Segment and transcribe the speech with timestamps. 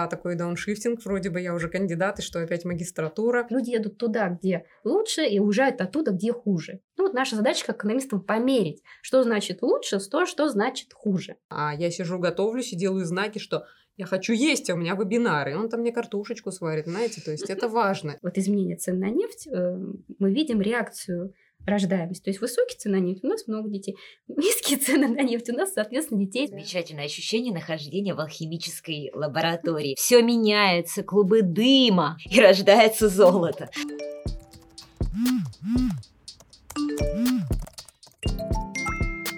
[0.00, 3.48] А такой дауншифтинг, вроде бы я уже кандидат, и что опять магистратура.
[3.50, 6.78] Люди едут туда, где лучше, и уезжают оттуда, где хуже.
[6.96, 11.34] Ну вот наша задача как экономистам померить, что значит лучше, то, что значит хуже.
[11.48, 13.64] А я сижу, готовлюсь и делаю знаки, что
[13.96, 15.50] я хочу есть, а у меня вебинары.
[15.50, 18.16] И он там мне картошечку сварит, знаете, то есть это важно.
[18.22, 19.78] Вот изменение цен на нефть, э,
[20.20, 21.34] мы видим реакцию
[21.68, 22.22] рождаемость.
[22.24, 23.96] То есть высокие цены на нефть, у нас много детей.
[24.28, 26.48] Низкие цены на нефть, у нас, соответственно, детей.
[26.48, 29.94] Замечательное ощущение нахождения в алхимической лаборатории.
[29.96, 33.70] Все меняется, клубы дыма, и рождается золото.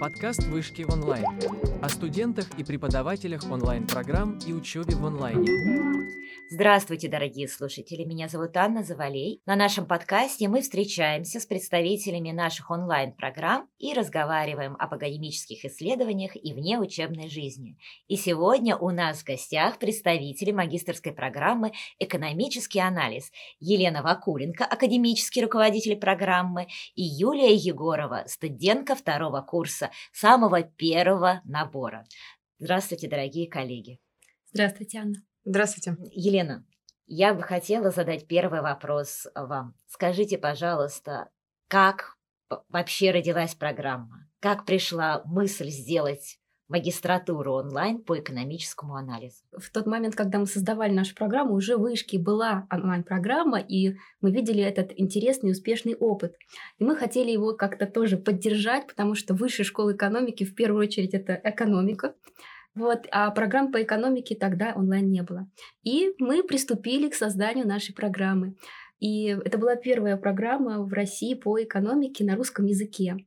[0.01, 1.23] Подкаст «Вышки онлайн»
[1.79, 5.45] о студентах и преподавателях онлайн-программ и учебе в онлайне.
[6.49, 8.03] Здравствуйте, дорогие слушатели!
[8.03, 9.41] Меня зовут Анна Завалей.
[9.45, 16.51] На нашем подкасте мы встречаемся с представителями наших онлайн-программ и разговариваем об академических исследованиях и
[16.51, 17.77] внеучебной жизни.
[18.07, 25.95] И сегодня у нас в гостях представители магистрской программы «Экономический анализ» Елена Вакуленко, академический руководитель
[25.95, 32.05] программы, и Юлия Егорова, студентка второго курса самого первого набора.
[32.59, 33.99] Здравствуйте, дорогие коллеги!
[34.51, 35.15] Здравствуйте, Анна!
[35.43, 35.97] Здравствуйте.
[36.11, 36.65] Елена,
[37.07, 39.75] я бы хотела задать первый вопрос вам.
[39.87, 41.29] Скажите, пожалуйста,
[41.67, 42.17] как
[42.69, 44.29] вообще родилась программа?
[44.39, 46.40] Как пришла мысль сделать
[46.71, 49.43] магистратуру онлайн по экономическому анализу.
[49.57, 54.31] В тот момент, когда мы создавали нашу программу, уже в Вышке была онлайн-программа, и мы
[54.31, 56.35] видели этот интересный успешный опыт.
[56.79, 61.13] И мы хотели его как-то тоже поддержать, потому что высшая школа экономики в первую очередь
[61.13, 62.15] это экономика.
[62.73, 65.49] Вот, а программ по экономике тогда онлайн не было.
[65.83, 68.55] И мы приступили к созданию нашей программы.
[68.99, 73.17] И это была первая программа в России по экономике на русском языке.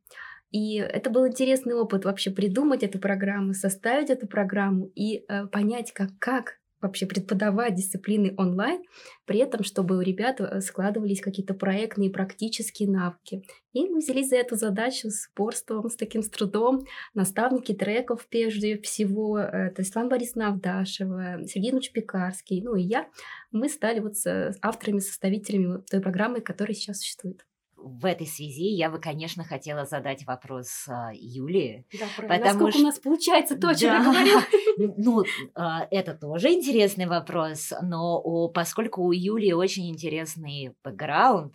[0.55, 5.93] И это был интересный опыт вообще придумать эту программу, составить эту программу и э, понять,
[5.93, 8.85] как, как вообще преподавать дисциплины онлайн,
[9.25, 13.43] при этом, чтобы у ребят э, складывались какие-то проектные практические навыки.
[13.73, 16.85] И мы взялись за эту задачу с упорством, с таким с трудом.
[17.15, 23.09] Наставники треков прежде всего, это Ислам Борисовна Авдашева, Сергей Ильич Пекарский, ну и я,
[23.51, 27.45] мы стали вот с авторами, составителями той программы, которая сейчас существует
[27.77, 31.87] в этой связи я бы, конечно, хотела задать вопрос а, Юлии.
[31.93, 32.81] Да, потому насколько что...
[32.81, 33.97] у нас получается то, о чем да.
[33.97, 34.43] я говорила.
[34.77, 35.25] Ну,
[35.55, 41.55] а, это тоже интересный вопрос, но поскольку у Юлии очень интересный бэкграунд,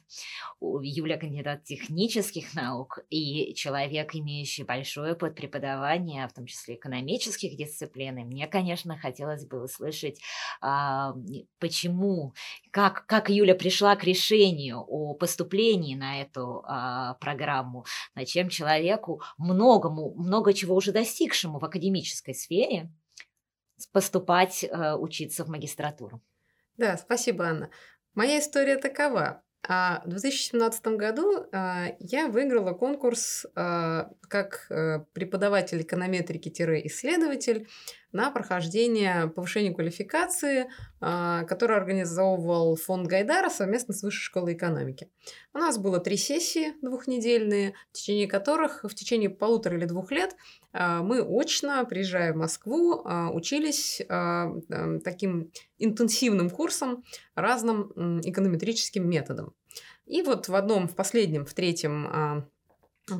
[0.61, 8.15] Юля кандидат технических наук и человек, имеющий большой опыт преподавания, в том числе экономических дисциплин,
[8.15, 10.19] мне, конечно, хотелось бы услышать,
[10.61, 11.13] а,
[11.59, 12.33] почему,
[12.71, 17.85] как, как Юля пришла к решению о поступлении на эту а, программу,
[18.15, 22.89] над чем человеку многому, много чего уже достигшему в академической сфере
[23.87, 26.21] поступать, а, учиться в магистратуру.
[26.77, 27.69] Да, спасибо, Анна.
[28.13, 29.43] Моя история такова.
[29.67, 34.67] А в 2017 году а, я выиграла конкурс а, как
[35.13, 37.67] преподаватель эконометрики-исследователь
[38.11, 45.09] на прохождение повышения квалификации, а, который организовывал фонд Гайдара совместно с Высшей школой экономики.
[45.53, 50.35] У нас было три сессии двухнедельные, в течение которых в течение полутора или двух лет
[50.73, 54.01] а, мы очно, приезжая в Москву, а, учились
[55.03, 57.03] таким интенсивным курсом
[57.35, 59.53] разным эконометрическим методам.
[60.05, 62.49] И вот в одном, в последнем, в третьем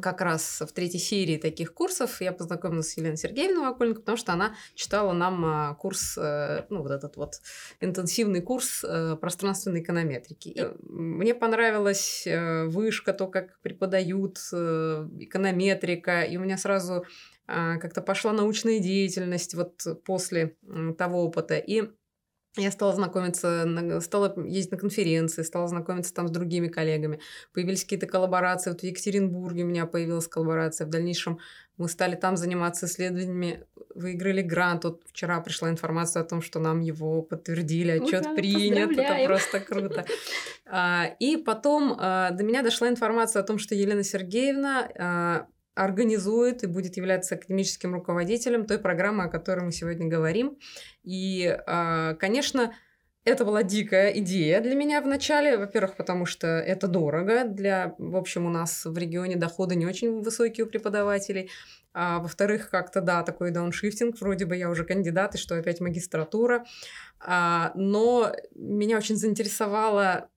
[0.02, 4.34] как раз в третьей серии таких курсов я познакомилась с Еленой Сергеевной Вакуленко, потому что
[4.34, 7.42] она читала нам а, курс, э, ну, вот этот вот
[7.82, 10.50] интенсивный курс э, пространственной эконометрики.
[10.50, 17.06] И мне понравилась э, вышка, то, как преподают эконометрика, и у меня сразу
[17.48, 20.56] а, как-то пошла научная деятельность вот после
[20.98, 21.58] того опыта.
[21.58, 21.90] И
[22.58, 27.20] я стала знакомиться, стала ездить на конференции, стала знакомиться там с другими коллегами.
[27.54, 28.72] Появились какие-то коллаборации.
[28.72, 30.88] Вот в Екатеринбурге у меня появилась коллаборация.
[30.88, 31.40] В дальнейшем
[31.78, 34.84] мы стали там заниматься исследованиями, выиграли грант.
[34.84, 38.98] Вот вчера пришла информация о том, что нам его подтвердили, отчет Ура, принят.
[38.98, 40.06] Это просто круто.
[40.66, 45.48] А, и потом а, до меня дошла информация о том, что Елена Сергеевна а,
[45.80, 50.58] организует и будет являться академическим руководителем той программы, о которой мы сегодня говорим.
[51.04, 52.74] И, а, конечно,
[53.24, 55.58] это была дикая идея для меня вначале.
[55.58, 57.46] Во-первых, потому что это дорого.
[57.46, 61.50] Для, в общем, у нас в регионе доходы не очень высокие у преподавателей.
[61.92, 64.20] А, во-вторых, как-то, да, такой дауншифтинг.
[64.22, 66.66] Вроде бы я уже кандидат, и что опять магистратура.
[67.20, 70.30] А, но меня очень заинтересовала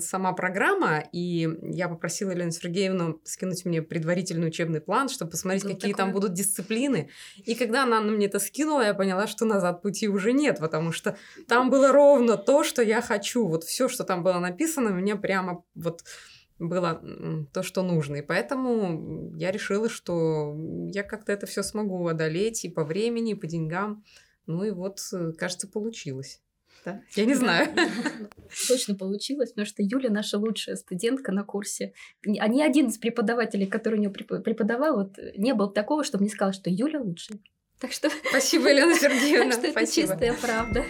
[0.00, 5.74] сама программа, и я попросила Елену Сергеевну скинуть мне предварительный учебный план, чтобы посмотреть, Был
[5.74, 6.06] какие такое.
[6.06, 7.10] там будут дисциплины.
[7.36, 11.16] И когда она мне это скинула, я поняла, что назад пути уже нет, потому что
[11.48, 13.46] там было ровно то, что я хочу.
[13.46, 16.04] Вот все, что там было написано, мне прямо вот
[16.68, 17.02] было
[17.52, 18.16] то, что нужно.
[18.16, 20.56] И поэтому я решила, что
[20.92, 24.04] я как-то это все смогу одолеть и по времени, и по деньгам.
[24.46, 26.40] Ну и вот, э, кажется, получилось.
[26.84, 27.00] Да?
[27.14, 27.68] Я не знаю.
[28.68, 31.92] Точно получилось, потому что Юля наша лучшая студентка на курсе.
[32.26, 36.32] А ни один из преподавателей, который у нее преподавал, вот, не был такого, чтобы мне
[36.32, 37.38] сказал, что Юля лучшая.
[37.78, 38.10] Так что...
[38.28, 39.56] Спасибо, Елена Сергеевна.
[39.56, 40.84] Так что это чистая правда.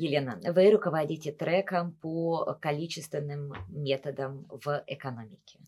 [0.00, 5.58] Елена, вы руководите треком по количественным методам в экономике.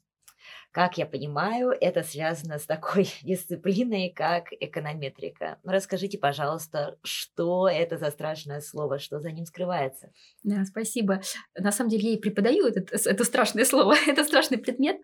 [0.70, 5.58] Как я понимаю, это связано с такой дисциплиной, как эконометрика.
[5.64, 10.10] Ну, расскажите, пожалуйста, что это за страшное слово, что за ним скрывается?
[10.42, 11.20] Да, спасибо.
[11.54, 14.96] На самом деле я и преподаю этот, это страшное слово, это страшный предмет,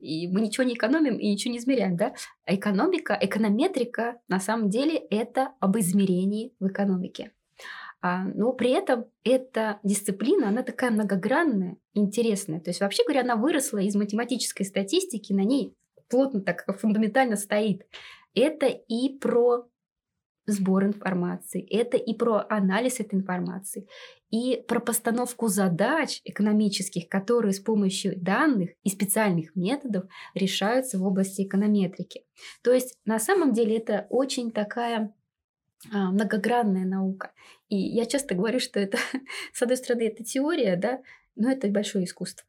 [0.00, 2.12] и мы ничего не экономим и ничего не измеряем, да?
[2.44, 7.30] Экономика, эконометрика на самом деле это об измерении в экономике.
[8.06, 12.60] А, но при этом эта дисциплина, она такая многогранная, интересная.
[12.60, 15.74] То есть, вообще говоря, она выросла из математической статистики, на ней
[16.10, 17.86] плотно так фундаментально стоит.
[18.34, 19.66] Это и про
[20.44, 23.88] сбор информации, это и про анализ этой информации,
[24.28, 30.04] и про постановку задач экономических, которые с помощью данных и специальных методов
[30.34, 32.26] решаются в области эконометрики.
[32.62, 35.14] То есть на самом деле это очень такая
[35.90, 37.32] многогранная наука.
[37.68, 38.98] И я часто говорю, что это,
[39.52, 41.00] с одной стороны, это теория, да,
[41.36, 42.46] но это большое искусство.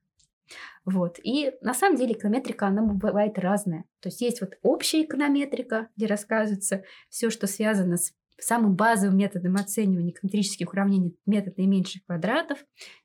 [0.85, 1.19] Вот.
[1.23, 3.85] И на самом деле эконометрика, она бывает разная.
[3.99, 9.55] То есть есть вот общая эконометрика, где рассказывается все, что связано с самым базовым методом
[9.55, 12.59] оценивания эконометрических уравнений метод наименьших квадратов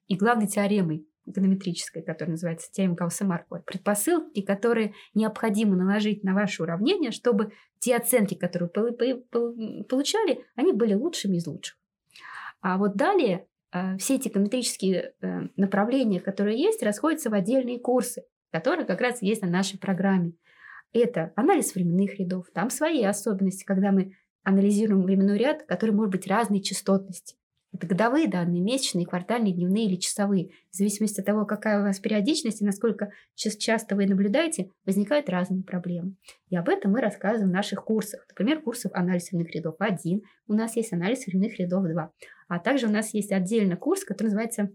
[0.08, 7.10] и главной теоремой эконометрической, которая называется теорема Кауса-Маркова, предпосылки, которые необходимо наложить на ваше уравнение,
[7.10, 9.24] чтобы те оценки, которые вы
[9.84, 11.78] получали, они были лучшими из лучших.
[12.60, 18.24] А вот далее э, все эти эконометрические э, направления, которые есть, расходятся в отдельные курсы,
[18.52, 20.34] которые как раз есть на нашей программе.
[20.92, 26.26] Это анализ временных рядов, там свои особенности, когда мы анализируем временной ряд, который может быть
[26.26, 27.36] разной частотности.
[27.72, 30.50] Это годовые данные, месячные, квартальные, дневные или часовые.
[30.70, 35.62] В зависимости от того, какая у вас периодичность и насколько часто вы наблюдаете, возникают разные
[35.62, 36.16] проблемы.
[36.48, 38.26] И об этом мы рассказываем в наших курсах.
[38.28, 42.12] Например, курсов анализ временных рядов 1, у нас есть анализ временных рядов 2.
[42.48, 44.70] А также у нас есть отдельный курс, который называется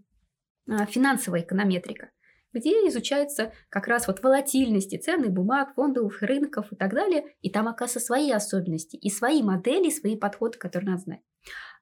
[0.69, 2.11] а, финансовая эконометрика
[2.55, 7.25] где изучаются как раз вот волатильности ценных бумаг, фондовых рынков и так далее.
[7.41, 11.19] И там, оказывается, свои особенности и свои модели, свои подходы, которые надо знать.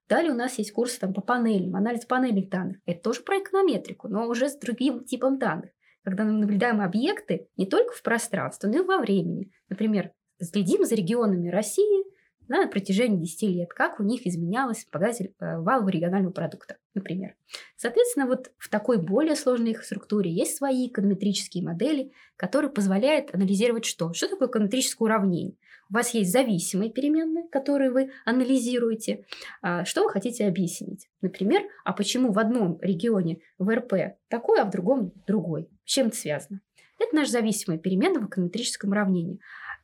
[0.09, 2.77] Далее у нас есть курсы там, по панелям, анализ панельных данных.
[2.85, 5.71] Это тоже про эконометрику, но уже с другим типом данных.
[6.03, 9.51] Когда мы наблюдаем объекты не только в пространстве, но и во времени.
[9.69, 10.11] Например,
[10.41, 12.03] следим за регионами России
[12.47, 17.35] на протяжении 10 лет, как у них изменялась показатель э, валового регионального продукта, например.
[17.77, 23.85] Соответственно, вот в такой более сложной их структуре есть свои эконометрические модели, которые позволяют анализировать
[23.85, 24.13] что?
[24.13, 25.55] Что такое эконометрическое уравнение?
[25.94, 29.25] У вас есть зависимые переменные, которые вы анализируете.
[29.62, 31.07] А, что вы хотите объяснить?
[31.22, 35.69] Например, а почему в одном регионе ВРП такой, а в другом другой?
[35.86, 36.62] С чем это связано?
[37.00, 39.40] Это наш зависимый переменная в эконометрическом уравнении.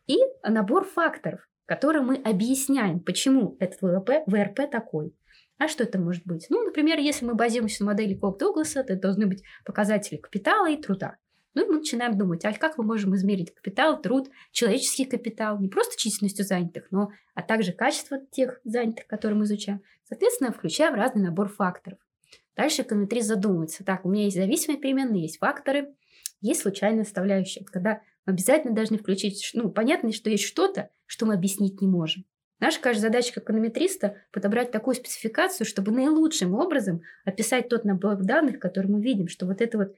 [0.07, 5.13] И набор факторов, которые мы объясняем, почему этот ВРП, ВРП такой.
[5.59, 6.47] А что это может быть?
[6.49, 10.81] Ну, например, если мы базируемся на модели Кок-Дугласа, то это должны быть показатели капитала и
[10.81, 11.17] труда.
[11.53, 15.67] Ну и мы начинаем думать, а как мы можем измерить капитал, труд, человеческий капитал, не
[15.67, 19.81] просто численностью занятых, но а также качество тех занятых, которые мы изучаем.
[20.03, 21.99] Соответственно, включаем разный набор факторов.
[22.55, 23.83] Дальше эконометрист задумывается.
[23.83, 25.95] Так, у меня есть зависимые переменные, есть факторы,
[26.41, 27.63] есть случайная составляющая.
[27.63, 32.25] Когда мы обязательно должны включить, ну, понятно, что есть что-то, что мы объяснить не можем.
[32.59, 38.59] Наша, каждая задача как эконометриста– подобрать такую спецификацию, чтобы наилучшим образом описать тот набор данных,
[38.59, 39.95] который мы видим, что вот это вот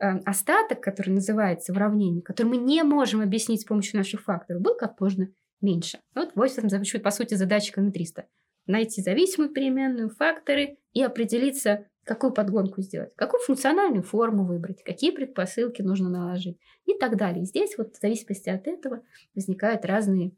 [0.00, 4.74] остаток, который называется в уравнении, который мы не можем объяснить с помощью наших факторов, был
[4.76, 5.28] как можно
[5.60, 6.00] меньше.
[6.14, 6.68] Вот в этом,
[7.02, 8.26] по сути, задача эконометриста.
[8.66, 15.82] Найти зависимую переменную, факторы и определиться, какую подгонку сделать, какую функциональную форму выбрать, какие предпосылки
[15.82, 17.44] нужно наложить и так далее.
[17.44, 19.02] здесь вот в зависимости от этого
[19.34, 20.32] возникают разные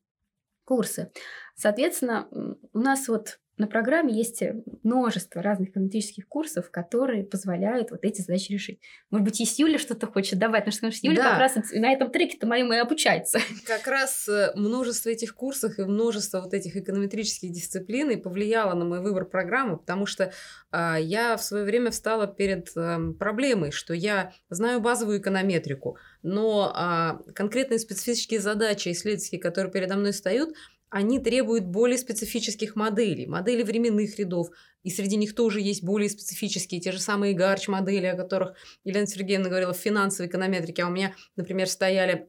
[0.65, 1.11] курсы.
[1.55, 2.29] Соответственно,
[2.73, 4.43] у нас вот На программе есть
[4.83, 8.81] множество разных эконометрических курсов, которые позволяют вот эти задачи решить.
[9.11, 11.31] Может быть, есть Юля что-то хочет добавить, потому что Юля да.
[11.31, 13.41] как раз на этом треке-то моем и обучается.
[13.67, 18.85] Как раз э, множество этих курсов и множество вот этих эконометрических дисциплин и повлияло на
[18.85, 20.33] мой выбор программы, потому что
[20.73, 26.73] э, я в свое время встала перед э, проблемой, что я знаю базовую эконометрику, но
[26.75, 30.55] э, конкретные специфические задачи исследовательские, которые передо мной встают,
[30.93, 34.51] они требуют более специфических моделей, моделей временных рядов,
[34.83, 39.49] и среди них тоже есть более специфические, те же самые гарч-модели, о которых Елена Сергеевна
[39.49, 42.29] говорила в финансовой эконометрике, а у меня, например, стояли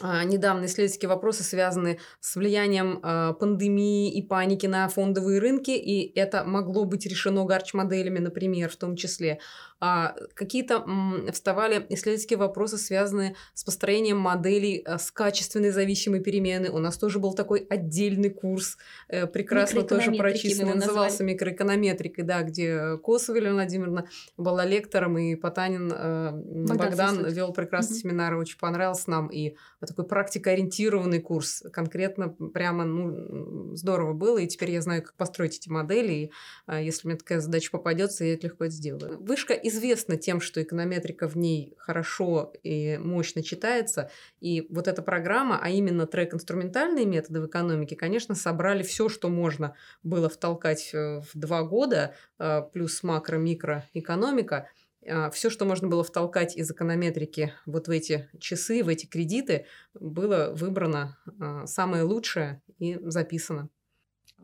[0.00, 6.18] а, недавно исследовательские вопросы, связанные с влиянием э, пандемии и паники на фондовые рынки, и
[6.18, 9.38] это могло быть решено гарч-моделями, например, в том числе.
[9.84, 10.86] А, какие-то
[11.32, 16.70] вставали исследовательские вопросы, связанные с построением моделей а, с качественной зависимой перемены.
[16.70, 22.96] У нас тоже был такой отдельный курс, э, прекрасно тоже прочисленный, назывался микроэконометрикой, да, где
[22.98, 28.02] Косова Елена Владимировна была лектором, и Потанин э, Богдан, Богдан вел прекрасный угу.
[28.02, 34.70] семинар, очень понравился нам, и такой практикоориентированный курс, конкретно прямо, ну, здорово было, и теперь
[34.70, 36.30] я знаю, как построить эти модели, и
[36.70, 39.18] если мне такая задача попадется, я это легко это сделаю.
[39.20, 44.10] Вышка из известно тем, что эконометрика в ней хорошо и мощно читается.
[44.40, 49.28] И вот эта программа, а именно трек «Инструментальные методы в экономике», конечно, собрали все, что
[49.28, 54.68] можно было втолкать э, в два года, э, плюс макро-микроэкономика
[55.02, 59.66] э,– все, что можно было втолкать из эконометрики вот в эти часы, в эти кредиты,
[59.94, 61.18] было выбрано
[61.66, 63.68] самое лучшее и записано.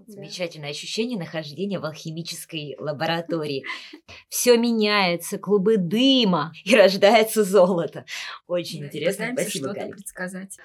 [0.08, 3.64] Замечательное ощущение нахождения в алхимической лаборатории.
[4.30, 8.06] Все меняется, клубы дыма, и рождается золото.
[8.46, 9.32] Очень интересно.
[9.34, 10.56] Спасибо, что-то предсказать.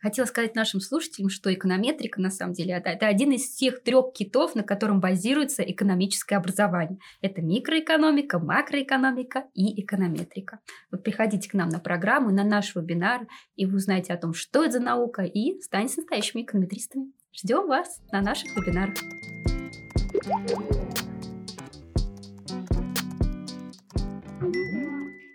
[0.00, 4.12] Хотела сказать нашим слушателям, что эконометрика, на самом деле, это, это один из тех трех
[4.12, 6.98] китов, на котором базируется экономическое образование.
[7.22, 10.60] Это микроэкономика, макроэкономика и эконометрика.
[10.90, 13.26] Вот приходите к нам на программу, на наш вебинар,
[13.56, 17.12] и вы узнаете о том, что это за наука, и станете настоящими эконометристами.
[17.32, 18.98] Ждем вас на наших вебинарах.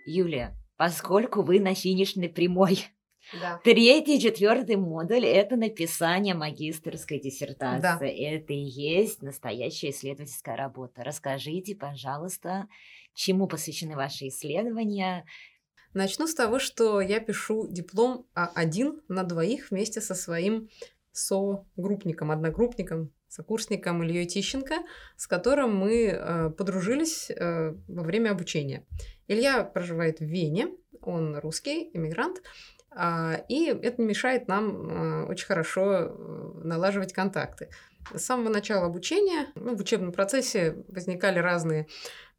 [0.04, 2.84] Юлия, поскольку вы на финишной прямой,
[3.40, 3.60] да.
[3.64, 7.82] Третий, четвертый модуль– это написание магистрской диссертации.
[7.82, 7.98] Да.
[8.06, 11.02] Это и есть настоящая исследовательская работа.
[11.02, 12.68] Расскажите, пожалуйста,
[13.14, 15.24] чему посвящены ваши исследования?
[15.92, 20.68] Начну с того, что я пишу диплом один на двоих вместе со своим
[21.16, 24.76] со-группником, одногруппником, сокурсником Ильей Тищенко,
[25.16, 28.86] с которым мы э, подружились э, во время обучения.
[29.28, 30.68] Илья проживает в Вене,
[31.00, 32.42] он русский, иммигрант,
[32.96, 36.14] э, и это не мешает нам э, очень хорошо
[36.62, 37.68] налаживать контакты.
[38.14, 41.88] С самого начала обучения, ну, в учебном процессе возникали разные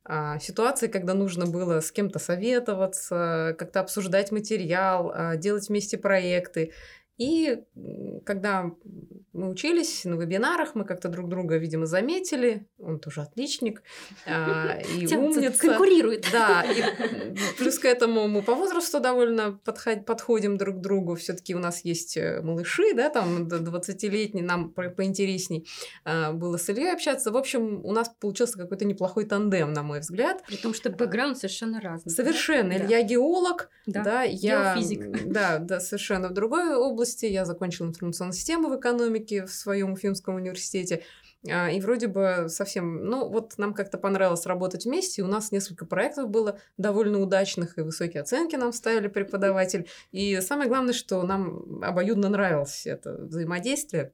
[0.10, 6.72] а, ситуации, когда нужно было с кем-то советоваться, как-то обсуждать материал, а, делать вместе проекты.
[7.18, 7.64] И
[8.26, 8.72] когда
[9.38, 12.68] мы учились на вебинарах, мы как-то друг друга, видимо, заметили.
[12.80, 13.84] Он тоже отличник
[14.26, 15.60] а, и умница.
[15.60, 16.28] Конкурирует.
[16.32, 16.84] Да, и
[17.58, 21.16] плюс к этому мы по возрасту довольно подходим друг к другу.
[21.16, 25.68] все таки у нас есть э, малыши, да, там 20-летний, нам поинтересней
[26.04, 27.32] а, было с Ильей общаться.
[27.32, 30.44] В общем, у нас получился какой-то неплохой тандем, на мой взгляд.
[30.48, 32.12] При том, что бэкграунд совершенно разный.
[32.12, 32.70] Совершенно.
[32.70, 32.86] Да?
[32.86, 34.74] Илья геолог, да, да я...
[34.74, 35.28] Геофизик.
[35.32, 37.07] Да, да, совершенно в другой области.
[37.16, 41.04] Я закончила информационную систему в экономике, в своем Уфимском университете.
[41.50, 45.86] А, и вроде бы совсем, ну вот нам как-то понравилось работать вместе, у нас несколько
[45.86, 49.88] проектов было довольно удачных, и высокие оценки нам ставили преподаватель.
[50.12, 54.12] И самое главное, что нам обоюдно нравилось это взаимодействие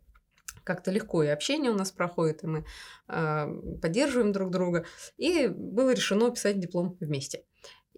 [0.64, 2.66] как-то легко и общение у нас проходит, и мы
[3.10, 4.86] э, поддерживаем друг друга.
[5.18, 7.44] И было решено писать диплом вместе.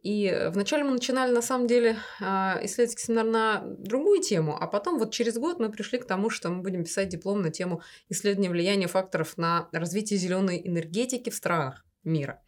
[0.05, 4.99] И вначале мы начинали, на самом деле, а, исследовательский семинар на другую тему, а потом
[4.99, 8.51] вот через год мы пришли к тому, что мы будем писать диплом на тему исследования
[8.51, 12.39] влияния факторов на развитие зеленой энергетики в странах мира.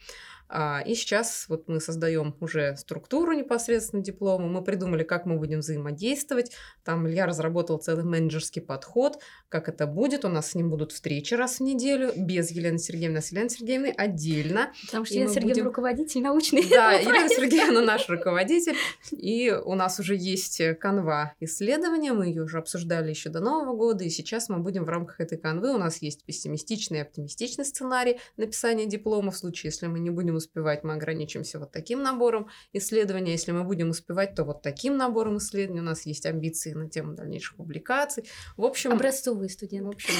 [0.49, 5.59] А, и сейчас вот мы создаем уже структуру непосредственно диплома, мы придумали, как мы будем
[5.59, 6.51] взаимодействовать.
[6.83, 10.25] Там Илья разработал целый менеджерский подход, как это будет.
[10.25, 13.49] У нас с ним будут встречи раз в неделю, без Елены Сергеевны, а с Еленой
[13.49, 14.71] Сергеевной отдельно.
[14.85, 15.65] Потому что Елена Сергеевна будем...
[15.65, 16.67] руководитель научный.
[16.69, 18.75] Да, Елена Сергеевна наш руководитель.
[19.11, 24.03] И у нас уже есть канва исследования, мы ее уже обсуждали еще до Нового года,
[24.03, 28.19] и сейчас мы будем в рамках этой канвы, у нас есть пессимистичный и оптимистичный сценарий
[28.37, 33.31] написания диплома, в случае, если мы не будем успевать, мы ограничимся вот таким набором исследований.
[33.31, 35.81] Если мы будем успевать, то вот таким набором исследований.
[35.81, 38.25] У нас есть амбиции на тему дальнейших публикаций.
[38.55, 38.91] В общем...
[38.91, 39.87] Образцовый студент.
[39.87, 40.13] В общем,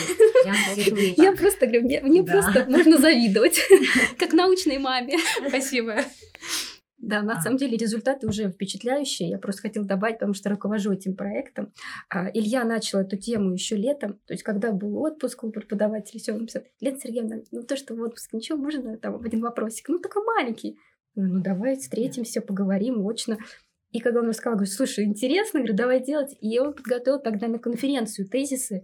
[1.24, 3.60] я просто говорю, мне просто можно завидовать,
[4.18, 5.18] как научной маме.
[5.48, 6.04] Спасибо.
[6.98, 7.42] Да, на а.
[7.42, 9.30] самом деле результаты уже впечатляющие.
[9.30, 11.72] Я просто хотела добавить, потому что руковожу этим проектом.
[12.10, 16.34] А, Илья начал эту тему еще летом, то есть когда был отпуск у преподавателей, все,
[16.34, 19.90] он написал, Лена Сергеевна, ну то, что в отпуске, ничего, можно там один вопросик?
[19.90, 20.78] Ну, такой маленький.
[21.16, 23.38] Ну, давай встретимся, поговорим очно.
[23.92, 26.36] И когда он рассказал, говорю, слушай, интересно, говорю, давай делать.
[26.42, 28.84] И он подготовил тогда на конференцию тезисы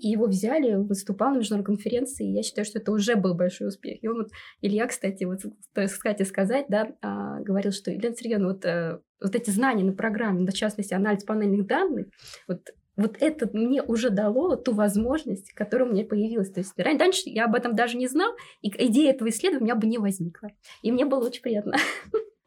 [0.00, 3.68] и его взяли, выступал на международной конференции, и я считаю, что это уже был большой
[3.68, 4.02] успех.
[4.02, 4.30] И он вот,
[4.60, 5.40] Илья, кстати, вот,
[5.74, 10.46] кстати, сказать, да, а, говорил, что, Елена Сергеевна, вот, а, вот эти знания на программе,
[10.46, 12.06] в частности, анализ панельных данных,
[12.48, 12.60] вот
[12.96, 16.50] вот это мне уже дало ту возможность, которая у меня появилась.
[16.50, 19.74] То есть раньше я об этом даже не знал, и идея этого исследования у меня
[19.74, 20.50] бы не возникла.
[20.82, 21.76] И мне было очень приятно.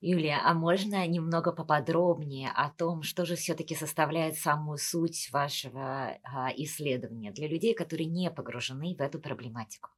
[0.00, 6.50] Юлия, а можно немного поподробнее о том, что же все-таки составляет самую суть вашего а,
[6.56, 9.90] исследования для людей, которые не погружены в эту проблематику?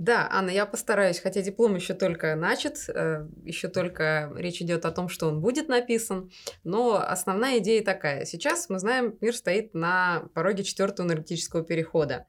[0.00, 4.92] Да, Анна, я постараюсь, хотя диплом еще только начат, э, еще только речь идет о
[4.92, 6.30] том, что он будет написан,
[6.64, 8.24] но основная идея такая.
[8.24, 12.26] Сейчас мы знаем, мир стоит на пороге четвертого энергетического перехода.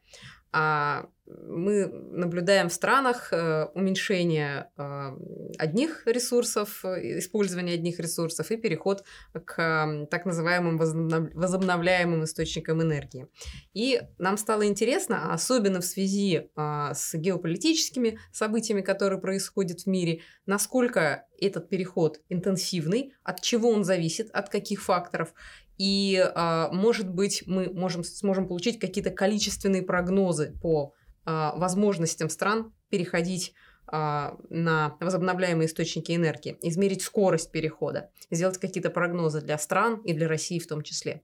[0.51, 1.05] А
[1.47, 5.11] мы наблюдаем в странах э, уменьшение э,
[5.57, 13.27] одних ресурсов, э, использование одних ресурсов и переход к так называемым возобновляемым источникам энергии.
[13.73, 21.25] И нам стало интересно, особенно в связи с геополитическими событиями, которые происходят в мире, насколько
[21.39, 25.33] этот переход интенсивный, от чего он зависит, от каких факторов,
[25.77, 26.23] и,
[26.71, 33.53] может быть, мы можем, сможем получить какие-то количественные прогнозы по а, возможностям стран переходить
[33.93, 40.29] а, на возобновляемые источники энергии, измерить скорость перехода, сделать какие-то прогнозы для стран и для
[40.29, 41.23] России в том числе.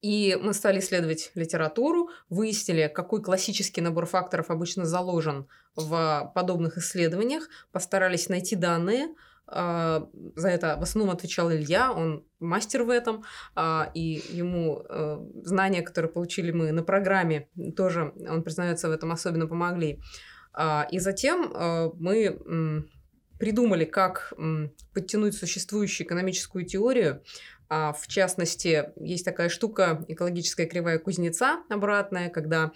[0.00, 7.48] И мы стали исследовать литературу, выяснили, какой классический набор факторов обычно заложен в подобных исследованиях,
[7.70, 9.12] постарались найти данные, а,
[9.46, 13.24] за это в основном отвечал Илья, он мастер в этом,
[13.54, 19.12] а, и ему э, знания, которые получили мы на программе, тоже, он признается в этом,
[19.12, 20.00] особенно помогли.
[20.52, 22.86] А, и затем э, мы
[23.38, 24.32] придумали, как
[24.94, 27.22] подтянуть существующую экономическую теорию.
[27.68, 32.70] В частности, есть такая штука экологическая кривая кузнеца обратная, когда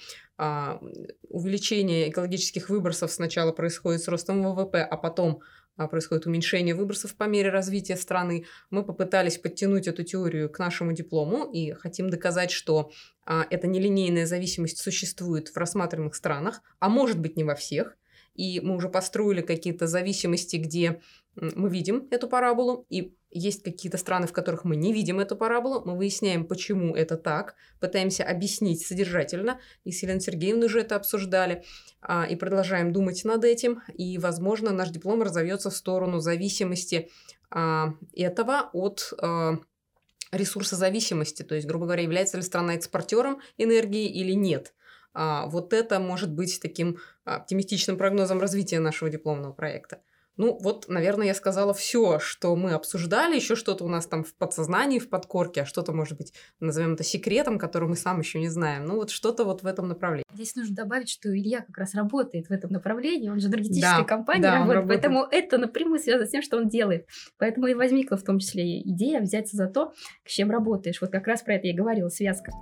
[1.28, 5.44] увеличение экологических выбросов сначала происходит с ростом ВВП, а потом а,
[5.86, 8.46] происходит уменьшение выбросов по мере развития страны.
[8.70, 12.90] Мы попытались подтянуть эту теорию к нашему диплому и хотим доказать, что
[13.24, 17.96] а, эта нелинейная зависимость существует в рассматриваемых странах, а может быть не во всех.
[18.34, 21.00] И мы уже построили какие-то зависимости, где
[21.40, 25.82] мы видим эту параболу, и есть какие-то страны, в которых мы не видим эту параболу,
[25.84, 31.64] мы выясняем, почему это так, пытаемся объяснить содержательно, и с Еленой Сергеевной уже это обсуждали,
[32.00, 37.10] а, и продолжаем думать над этим, и, возможно, наш диплом разовьется в сторону зависимости
[37.50, 39.58] а, этого от а,
[40.32, 44.74] ресурса зависимости, то есть, грубо говоря, является ли страна экспортером энергии или нет.
[45.14, 50.02] Вот это может быть таким оптимистичным прогнозом развития нашего дипломного проекта.
[50.38, 53.34] Ну, вот, наверное, я сказала все, что мы обсуждали.
[53.34, 57.02] Еще что-то у нас там в подсознании, в подкорке, а что-то, может быть, назовем это
[57.02, 58.84] секретом, который мы сам еще не знаем.
[58.84, 60.24] Ну, вот что-то вот в этом направлении.
[60.32, 63.28] Здесь нужно добавить, что Илья как раз работает в этом направлении.
[63.28, 66.42] Он же в энергетической да, компании да, работает, работает, поэтому это напрямую связано с тем,
[66.42, 67.08] что он делает.
[67.36, 69.92] Поэтому и возникла в том числе идея взяться за то,
[70.24, 71.00] с чем работаешь.
[71.00, 72.52] Вот как раз про это я и говорила, связка.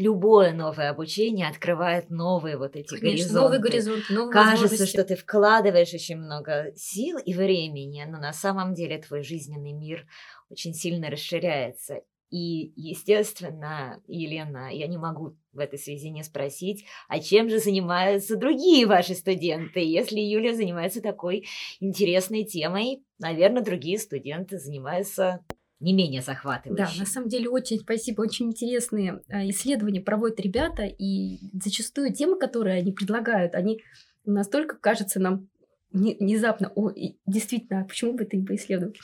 [0.00, 3.40] Любое новое обучение открывает новые вот эти Конечно, горизонты.
[3.40, 8.74] Новый горизонт, новые Кажется, что ты вкладываешь очень много сил и времени, но на самом
[8.74, 10.06] деле твой жизненный мир
[10.48, 12.00] очень сильно расширяется.
[12.30, 18.36] И, естественно, Елена, я не могу в этой связи не спросить, а чем же занимаются
[18.36, 19.80] другие ваши студенты?
[19.80, 21.46] Если Юля занимается такой
[21.80, 25.44] интересной темой, наверное, другие студенты занимаются
[25.80, 26.98] не менее захватывающий.
[26.98, 32.38] Да, на самом деле очень спасибо, очень интересные а, исследования проводят ребята, и зачастую темы,
[32.38, 33.80] которые они предлагают, они
[34.24, 35.48] настолько кажутся нам
[35.92, 36.92] внезапно, о,
[37.26, 38.96] действительно, а почему бы это не поисследовать?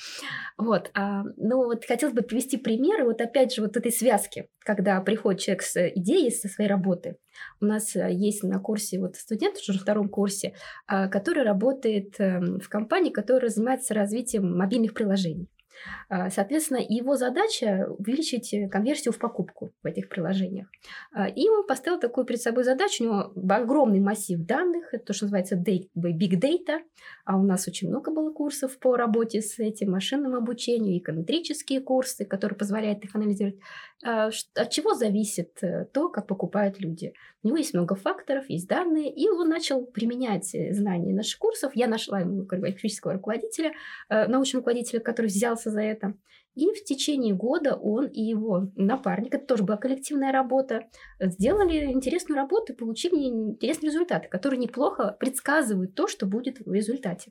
[0.56, 5.00] Вот, а, ну вот хотелось бы привести примеры, вот опять же, вот этой связки, когда
[5.00, 7.16] приходит человек с идеей, со своей работы.
[7.60, 10.54] У нас а, есть на курсе вот студент уже на втором курсе,
[10.86, 15.48] который работает эм, в компании, которая занимается развитием мобильных приложений.
[16.08, 20.68] А, соответственно, его задача увеличить конверсию в покупку в этих приложениях.
[21.12, 23.04] А, и он поставил такую перед собой задачу.
[23.04, 25.88] У него огромный массив данных, это то, что называется big
[26.40, 26.80] data,
[27.24, 32.24] а у нас очень много было курсов по работе с этим машинным обучением, эконометрические курсы,
[32.24, 33.58] которые позволяют их анализировать.
[34.04, 37.14] А, от чего зависит э, то, как покупают люди?
[37.42, 41.72] У него есть много факторов, есть данные, и он начал применять э, знания наших курсов.
[41.74, 43.72] Я нашла ему экономического руководителя,
[44.10, 46.14] э, научного руководителя, который взялся за это.
[46.54, 50.88] И в течение года он и его напарник, это тоже была коллективная работа,
[51.20, 57.30] сделали интересную работу и получили интересные результаты, которые неплохо предсказывают то, что будет в результате.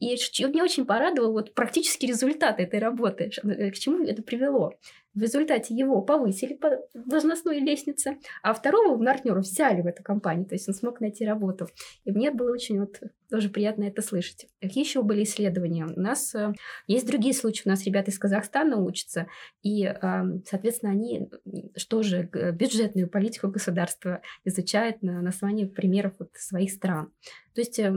[0.00, 4.72] И меня очень порадовал вот практический результат этой работы, к чему это привело.
[5.14, 10.54] В результате его повысили по должностной лестнице, а второго партнера взяли в эту компанию, то
[10.54, 11.68] есть он смог найти работу.
[12.04, 14.46] И мне было очень вот тоже приятно это слышать.
[14.60, 15.86] Какие еще были исследования?
[15.86, 16.52] У нас э,
[16.86, 17.62] есть другие случаи.
[17.66, 19.26] У нас ребята из Казахстана учатся,
[19.62, 21.28] и, э, соответственно, они
[21.76, 27.12] что же бюджетную политику государства изучают на, на основании примеров вот своих стран.
[27.54, 27.92] То есть э,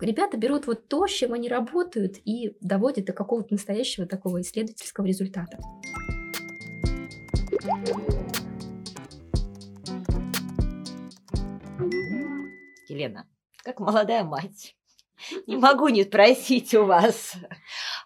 [0.00, 5.06] Ребята берут вот то, с чем они работают, и доводят до какого-то настоящего такого исследовательского
[5.06, 5.58] результата.
[12.88, 13.28] Елена,
[13.62, 14.74] как молодая мать,
[15.46, 17.36] не могу не спросить у вас,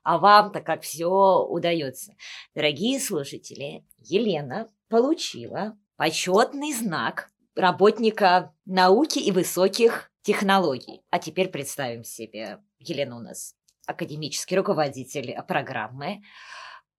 [0.02, 2.14] а вам-то как все удается.
[2.54, 11.00] Дорогие слушатели, Елена получила почетный знак работника науки и высоких технологий.
[11.08, 13.54] А теперь представим себе, Елена у нас
[13.86, 16.22] академический руководитель программы,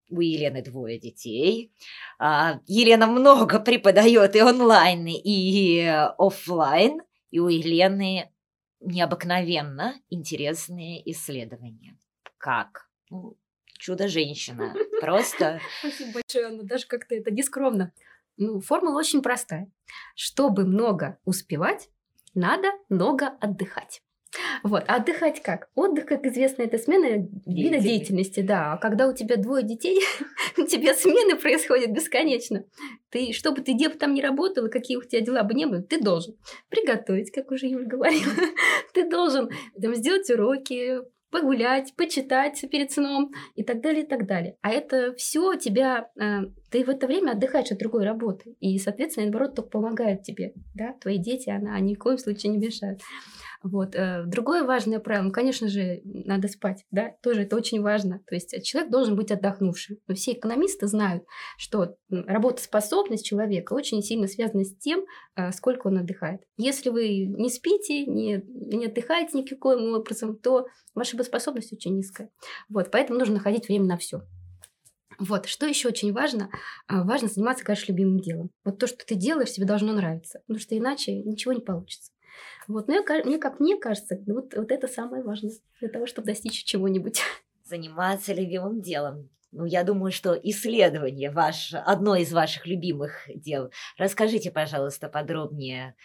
[0.09, 1.71] у Елены двое детей.
[2.19, 5.85] А, Елена много преподает и онлайн, и
[6.17, 7.01] офлайн.
[7.29, 8.31] И у Елены
[8.79, 11.97] необыкновенно интересные исследования.
[12.37, 12.89] Как?
[13.09, 13.37] Ну,
[13.77, 14.73] чудо-женщина.
[15.01, 15.59] Просто...
[15.79, 16.63] Спасибо большое, Анна.
[16.63, 17.91] Даже как-то это нескромно.
[18.37, 19.69] Ну, формула очень простая.
[20.15, 21.89] Чтобы много успевать,
[22.33, 24.01] надо много отдыхать.
[24.63, 24.83] Вот.
[24.87, 25.69] А отдыхать как?
[25.75, 28.73] Отдых, как известно, это смена вида деятельности, да.
[28.73, 30.01] А когда у тебя двое детей,
[30.57, 32.63] у тебя смены происходят бесконечно.
[33.09, 35.65] Ты, что бы ты где бы там ни работала, какие у тебя дела бы не
[35.65, 36.35] были, ты должен
[36.69, 38.33] приготовить, как уже Юля говорила.
[38.93, 39.49] ты должен
[39.81, 40.99] там, сделать уроки,
[41.31, 44.57] погулять, почитать перед сном и так далее, и так далее.
[44.61, 48.55] А это все тебя, э, ты в это время отдыхаешь от другой работы.
[48.59, 50.53] И, соответственно, наоборот, только помогает тебе.
[50.73, 50.93] Да?
[51.01, 53.01] Твои дети, она, ни в коем случае не мешают.
[53.63, 53.95] Вот.
[53.95, 58.21] Э, другое важное правило, ну, конечно же, надо спать, да, тоже это очень важно.
[58.27, 59.97] То есть человек должен быть отдохнувшим.
[60.07, 61.23] Но все экономисты знают,
[61.57, 66.41] что работоспособность человека очень сильно связана с тем, э, сколько он отдыхает.
[66.57, 72.29] Если вы не спите, не, не отдыхаете никаким образом, то ваша работоспособность очень низкая.
[72.69, 74.21] Вот, поэтому нужно находить время на все.
[75.19, 76.51] Вот, что еще очень важно?
[76.87, 78.51] А, важно заниматься, конечно, любимым делом.
[78.63, 82.11] Вот то, что ты делаешь, тебе должно нравиться, потому что иначе ничего не получится.
[82.67, 86.27] Вот, но я, мне, как мне кажется, вот, вот это самое важное для того, чтобы
[86.27, 87.21] достичь чего-нибудь.
[87.63, 89.29] Заниматься любимым делом.
[89.51, 93.71] Ну, я думаю, что исследование ваш, одно из ваших любимых дел.
[93.97, 95.95] Расскажите, пожалуйста, подробнее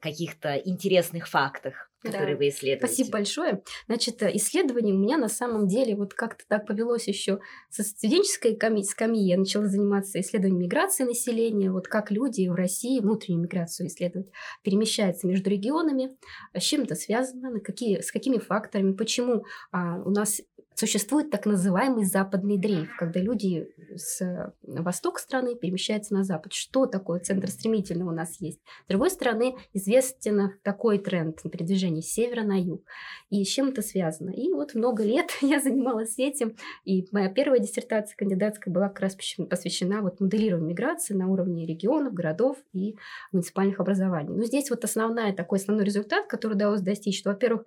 [0.00, 2.38] каких-то интересных фактах, которые да.
[2.38, 2.86] вы исследуете.
[2.86, 3.62] Спасибо большое.
[3.86, 7.40] Значит, э, исследование у меня на самом деле вот как-то так повелось еще
[7.70, 9.28] со студенческой скамьи.
[9.28, 14.28] Я начала заниматься исследованием миграции населения, вот как люди в России внутреннюю миграцию исследуют,
[14.62, 16.16] перемещаются между регионами,
[16.54, 20.40] с чем это связано, на какие, с какими факторами, почему а, у нас
[20.76, 26.52] Существует так называемый западный дрейф, когда люди с востока страны перемещаются на запад.
[26.52, 28.60] Что такое центр стремительного у нас есть?
[28.84, 32.82] С другой стороны, известен такой тренд на передвижение с севера на юг.
[33.30, 34.30] И с чем это связано?
[34.30, 39.16] И вот много лет я занималась этим, и моя первая диссертация кандидатская была как раз
[39.48, 42.96] посвящена вот моделированию миграции на уровне регионов, городов и
[43.30, 44.34] муниципальных образований.
[44.34, 47.64] Но здесь вот основная, такой основной результат, который удалось достичь, что, во-первых,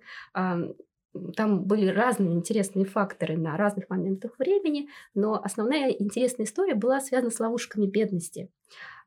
[1.36, 7.30] там были разные интересные факторы на разных моментах времени, но основная интересная история была связана
[7.30, 8.50] с ловушками бедности.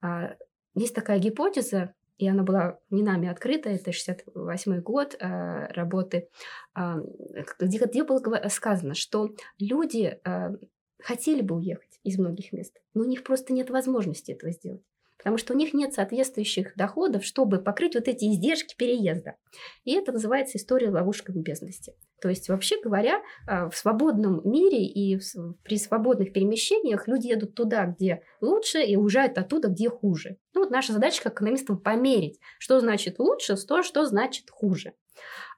[0.01, 0.35] А,
[0.75, 6.29] есть такая гипотеза, и она была не нами открыта, это 68 год а, работы,
[6.73, 6.99] а,
[7.59, 10.19] где, где было сказано, что люди
[10.99, 14.83] хотели бы уехать из многих мест, но у них просто нет возможности этого сделать
[15.21, 19.35] потому что у них нет соответствующих доходов, чтобы покрыть вот эти издержки переезда.
[19.83, 21.93] И это называется история ловушками бедности.
[22.19, 25.19] То есть, вообще говоря, а, в свободном мире и
[25.63, 30.37] при свободных перемещениях люди едут туда, где лучше, и уезжают оттуда, где хуже.
[30.55, 34.93] Ну вот наша задача как экономистам померить, что значит лучше, то, что значит хуже.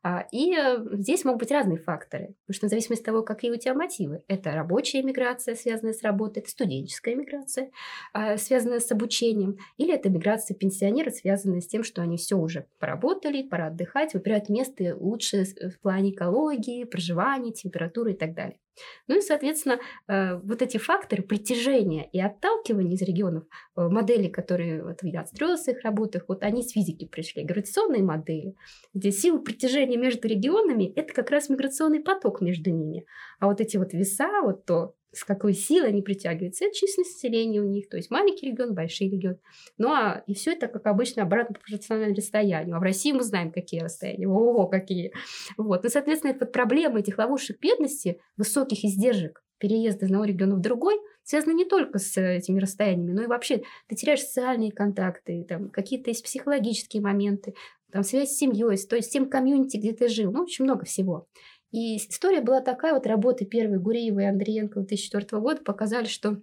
[0.04, 3.52] А, и э, здесь могут быть разные факторы, потому что в зависимости от того, какие
[3.52, 4.22] у тебя мотивы.
[4.28, 7.72] Это рабочая миграция, связанная с работой, это студенческая миграция,
[8.12, 12.68] а, связанная с обучением, или это миграция пенсионеров, связанная с тем, что они все уже
[12.80, 18.58] поработали, пора отдыхать, выбирают место лучше в плане экологии, проживания, температуры и так далее.
[19.08, 23.44] Ну и, соответственно, э, вот эти факторы притяжения и отталкивания из регионов,
[23.76, 28.04] э, модели, которые вот я отстроила в своих работах, вот они с физики пришли, гравитационные
[28.04, 28.56] модели,
[28.94, 33.06] где сила притяжения между регионами– это как раз миграционный поток между ними.
[33.40, 37.62] А вот эти вот веса, вот то, с какой силой они притягиваются, это численность населения
[37.62, 39.38] у них, то есть маленький регион, большой регион.
[39.78, 42.76] Ну а и все это, как обычно, обратно пропорционально расстоянию.
[42.76, 44.28] А в России мы знаем, какие расстояния.
[44.28, 45.14] Ого, какие.
[45.58, 45.84] Вот.
[45.84, 50.60] Ну, соответственно, это вот проблема этих ловушек бедности, высоких издержек переезда из одного региона в
[50.60, 55.70] другой, связана не только с этими расстояниями, но и вообще ты теряешь социальные контакты, там
[55.70, 57.54] какие-то есть психологические моменты,
[57.90, 60.84] там связь с семьей, то есть с тем комьюнити, где ты жил, ну, очень много
[60.84, 61.28] всего.
[61.74, 66.40] И история была такая, вот работы первой Гуреева и Андреенко 2004 года показали, что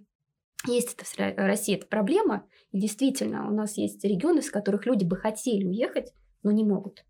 [0.67, 5.05] есть это в России эта проблема, и действительно у нас есть регионы, из которых люди
[5.05, 6.13] бы хотели уехать,
[6.43, 7.05] но не могут.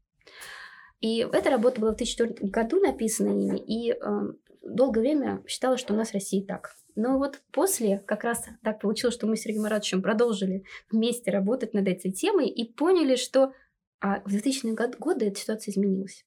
[1.00, 3.98] И эта работа была в 2004 году написана ими, и э,
[4.62, 6.76] долгое время считала, что у нас в России так.
[6.96, 11.74] Но вот после как раз так получилось, что мы с Сергеем Маратовичем продолжили вместе работать
[11.74, 13.54] над этой темой и поняли, что
[14.00, 16.24] а, в 2000-е годы эта ситуация изменилась.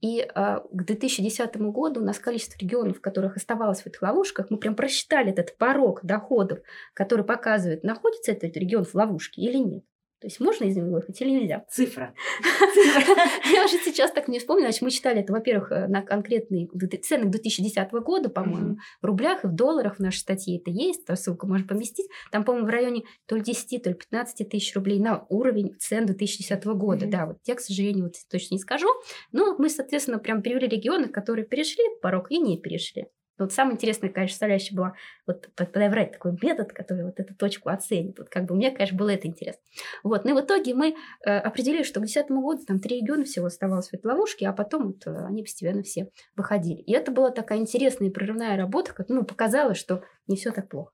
[0.00, 4.50] И э, к 2010 году у нас количество регионов, в которых оставалось в этих ловушках,
[4.50, 6.60] мы прям просчитали этот порог доходов,
[6.94, 9.84] который показывает, находится этот регион в ловушке или нет.
[10.22, 11.64] То есть можно из него выехать или нельзя?
[11.68, 12.14] Цифра.
[13.52, 14.68] Я уже сейчас так не вспомнила.
[14.68, 16.68] Значит, мы читали это, во-первых, э, на конкретные
[17.02, 21.16] цены 2010 года, по-моему, в рублях и в долларах в нашей статье это есть, то
[21.16, 22.06] ссылку можно поместить.
[22.30, 26.06] Там, по-моему, в районе то ли 10, то ли 15 тысяч рублей на уровень цен
[26.06, 27.06] 2010 года.
[27.06, 28.86] Да, вот я, к сожалению, вот точно не скажу.
[29.32, 33.06] Но мы, соответственно, прям перевели регионы, которые перешли порог и не перешли.
[33.38, 34.94] Вот самое интересное, конечно, составляющая была
[35.26, 38.18] вот подобрать такой метод, который вот эту точку оценит.
[38.18, 39.62] Вот как бы мне, конечно, было это интересно.
[40.02, 40.24] Вот.
[40.24, 43.46] Ну и в итоге мы э, определили, что к 2010 году там три региона всего
[43.46, 46.80] оставалось в этой ловушке, а потом вот, э, они постепенно все выходили.
[46.82, 50.68] И это была такая интересная и прорывная работа, как, ну, показала, что не все так
[50.68, 50.92] плохо.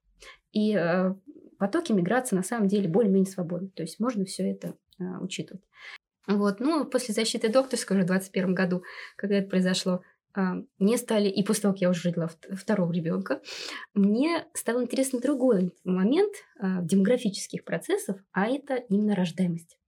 [0.53, 1.15] И э,
[1.59, 3.69] потоки миграции на самом деле более-менее свободны.
[3.69, 5.63] То есть можно все это э, учитывать.
[6.27, 6.61] Вот.
[6.61, 8.83] Ну, после защиты докторской уже в 2021 году,
[9.17, 10.03] когда это произошло,
[10.35, 13.41] мне стали, и после того, как я уже родила второго ребенка,
[13.95, 19.79] мне стал интересен другой момент а, демографических процессов, а это именно рождаемость.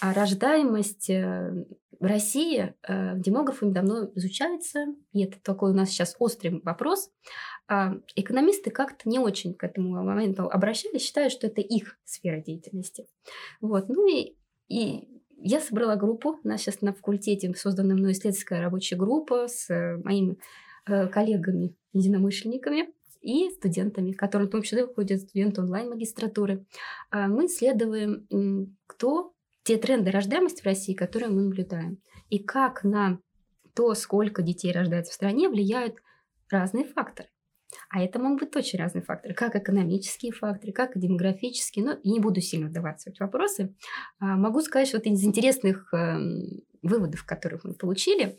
[0.00, 1.64] А рождаемость э,
[2.00, 7.08] в России э, демографами давно изучается, и это такой у нас сейчас острый вопрос.
[7.68, 13.06] А, экономисты как-то не очень к этому моменту обращались, считают, что это их сфера деятельности.
[13.60, 13.88] Вот.
[13.88, 16.40] Ну и, и я собрала группу.
[16.42, 20.38] У нас сейчас на факультете создана мной исследовательская рабочая группа с э, моими
[20.86, 26.64] э, коллегами, единомышленниками и студентами, которые в том числе выходят студенты онлайн-магистратуры.
[27.10, 31.98] А мы исследуем, кто те тренды рождаемости в России, которые мы наблюдаем,
[32.30, 33.20] и как на
[33.74, 35.96] то, сколько детей рождается в стране, влияют
[36.50, 37.28] разные факторы.
[37.88, 41.84] А это могут быть очень разные факторы, как экономические факторы, как демографические.
[41.84, 43.74] Но я не буду сильно вдаваться в эти вопросы.
[44.18, 48.38] А, могу сказать, что вот из интересных эм, выводов, которых мы получили,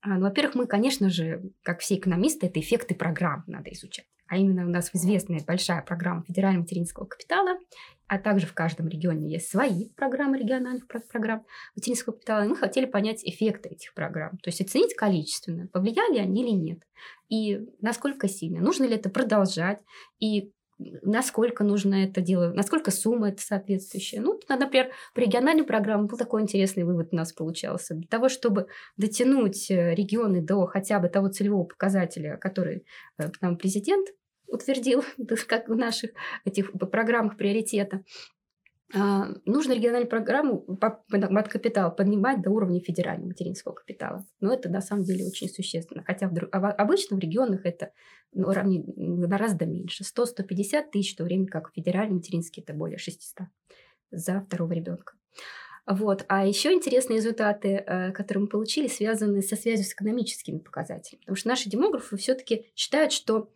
[0.00, 4.06] а, ну, во-первых, мы, конечно же, как все экономисты, это эффекты программ надо изучать.
[4.32, 7.58] А именно у нас известная большая программа федерального материнского капитала,
[8.06, 11.44] а также в каждом регионе есть свои программы региональных программ
[11.76, 12.46] материнского капитала.
[12.46, 16.78] И мы хотели понять эффекты этих программ, то есть оценить количественно, повлияли они или нет,
[17.28, 19.80] и насколько сильно, нужно ли это продолжать,
[20.18, 24.20] и насколько нужно это делать, насколько сумма это соответствующая.
[24.20, 27.94] Ну, например, по региональной программе был такой интересный вывод у нас получался.
[27.94, 32.86] Для того, чтобы дотянуть э, регионы до хотя бы того целевого показателя, который
[33.18, 34.08] э, нам президент
[34.52, 35.02] утвердил,
[35.48, 36.10] как в наших
[36.44, 38.04] этих программах приоритета,
[38.94, 44.26] а, нужно региональную программу под капитал поднимать до уровня федерального материнского капитала.
[44.40, 46.04] Но это на самом деле очень существенно.
[46.04, 47.92] Хотя в, а обычно в регионах это
[48.32, 50.04] уровне гораздо меньше.
[50.04, 53.46] 100-150 тысяч, в то время как федеральный материнский это более 600
[54.10, 55.14] за второго ребенка.
[55.86, 56.24] Вот.
[56.28, 61.22] А еще интересные результаты, э, которые мы получили, связаны со связью с экономическими показателями.
[61.22, 63.50] Потому что наши демографы все-таки считают, что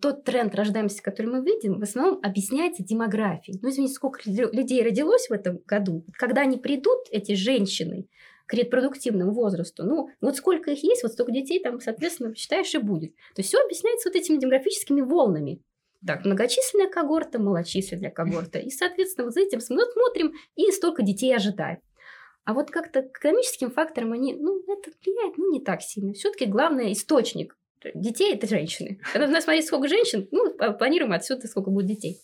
[0.00, 3.58] тот тренд рождаемости, который мы видим, в основном объясняется демографией.
[3.60, 6.04] Ну, извините, сколько людей родилось в этом году.
[6.16, 8.08] Когда они придут, эти женщины,
[8.46, 12.78] к репродуктивному возрасту, ну, вот сколько их есть, вот столько детей там, соответственно, считаешь, и
[12.78, 13.14] будет.
[13.34, 15.62] То есть все объясняется вот этими демографическими волнами.
[16.06, 18.58] Так, многочисленная когорта, малочисленная когорта.
[18.58, 21.78] И, соответственно, вот за этим смотрим и столько детей ожидаем.
[22.44, 26.12] А вот как-то экономическим факторам они, ну, это влияет, ну, не так сильно.
[26.12, 27.56] Все-таки главный источник
[27.94, 29.00] детей– это женщины.
[29.12, 32.20] Когда надо смотреть, сколько женщин, ну, планируем отсюда, сколько будет детей.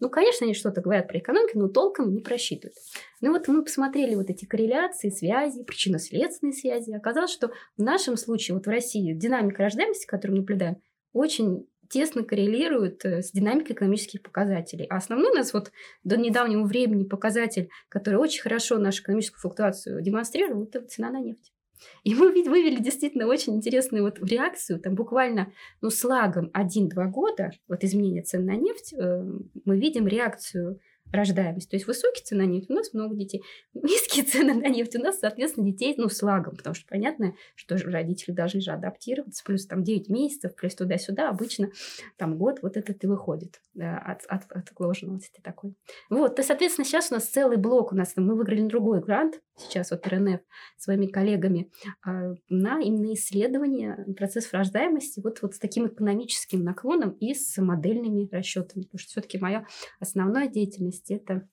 [0.00, 2.76] Ну, конечно, они что-то говорят про экономику, но толком не просчитывают.
[3.20, 6.92] Ну вот мы посмотрели вот эти корреляции, связи, причинно-следственные связи.
[6.92, 10.76] Оказалось, что в нашем случае, вот в России, динамика рождаемости, которую мы наблюдаем,
[11.12, 14.86] очень тесно коррелирует э, с динамикой экономических показателей.
[14.90, 15.70] А основной у нас вот
[16.02, 21.53] до недавнего времени показатель, который очень хорошо нашу экономическую флуктуацию демонстрировал, это цена на нефть.
[22.02, 27.50] И мы вывели действительно очень интересную вот реакцию, там буквально, ну, с лагом 1-2 года,
[27.68, 29.24] вот изменение цен на нефть, э,
[29.64, 30.80] мы видим реакцию
[31.14, 31.70] рождаемость.
[31.70, 33.42] То есть высокие цены на нефть, у нас много детей.
[33.74, 37.76] Низкие цены на нефть, у нас, соответственно, детей, ну, с лагом, потому что понятно, что
[37.76, 41.70] родители должны же адаптироваться, плюс там 9 месяцев, плюс туда-сюда, обычно
[42.16, 45.74] там год вот этот и выходит да, от, от, от отложенности такой.
[46.10, 49.90] Вот, то, соответственно, сейчас у нас целый блок, у нас мы выиграли другой грант, сейчас
[49.90, 50.40] вот РНФ
[50.76, 51.70] своими коллегами,
[52.04, 58.28] а, на именно исследование процессов рождаемости вот, вот с таким экономическим наклоном и с модельными
[58.30, 59.66] расчетами, потому что все-таки моя
[60.00, 61.48] основная деятельность это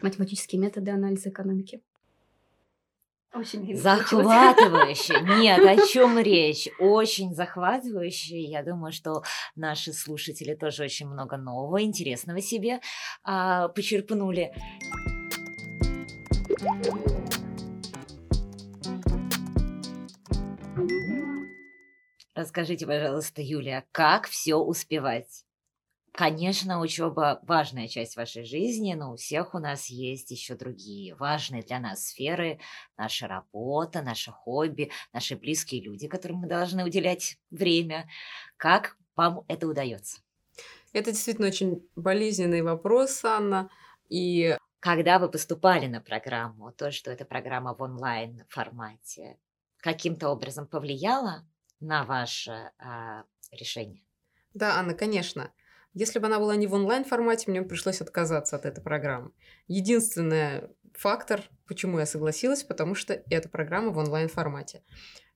[0.00, 1.82] математические методы анализа экономики.
[3.34, 5.20] Очень захватывающе.
[5.40, 6.68] Нет, о чем речь?
[6.78, 8.40] Очень захватывающе.
[8.40, 9.22] Я думаю, что
[9.54, 12.80] наши слушатели тоже очень много нового, интересного себе
[13.24, 14.52] а, почерпнули.
[22.34, 25.45] Расскажите, пожалуйста, Юлия, как все успевать?
[26.16, 31.62] Конечно, учеба важная часть вашей жизни, но у всех у нас есть еще другие важные
[31.62, 32.58] для нас сферы,
[32.96, 38.08] наша работа, наше хобби, наши близкие люди, которым мы должны уделять время.
[38.56, 40.20] Как вам это удается?
[40.94, 43.68] Это действительно очень болезненный вопрос, Анна.
[44.08, 49.36] И когда вы поступали на программу, то, что эта программа в онлайн формате,
[49.76, 51.46] каким-то образом повлияло
[51.78, 54.02] на ваше а, решение?
[54.54, 55.52] Да, Анна, конечно.
[55.96, 59.30] Если бы она была не в онлайн-формате, мне пришлось отказаться от этой программы.
[59.66, 64.82] Единственный фактор, почему я согласилась, потому что эта программа в онлайн-формате.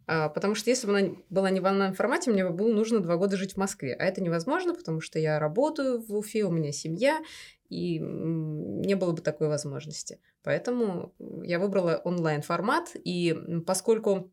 [0.06, 3.16] А, потому что если бы она была не в онлайн-формате, мне бы было нужно два
[3.16, 3.94] года жить в Москве.
[3.94, 7.22] А это невозможно, потому что я работаю в Уфе, у меня семья,
[7.70, 10.20] и не было бы такой возможности.
[10.42, 13.34] Поэтому я выбрала онлайн-формат, и
[13.66, 14.30] поскольку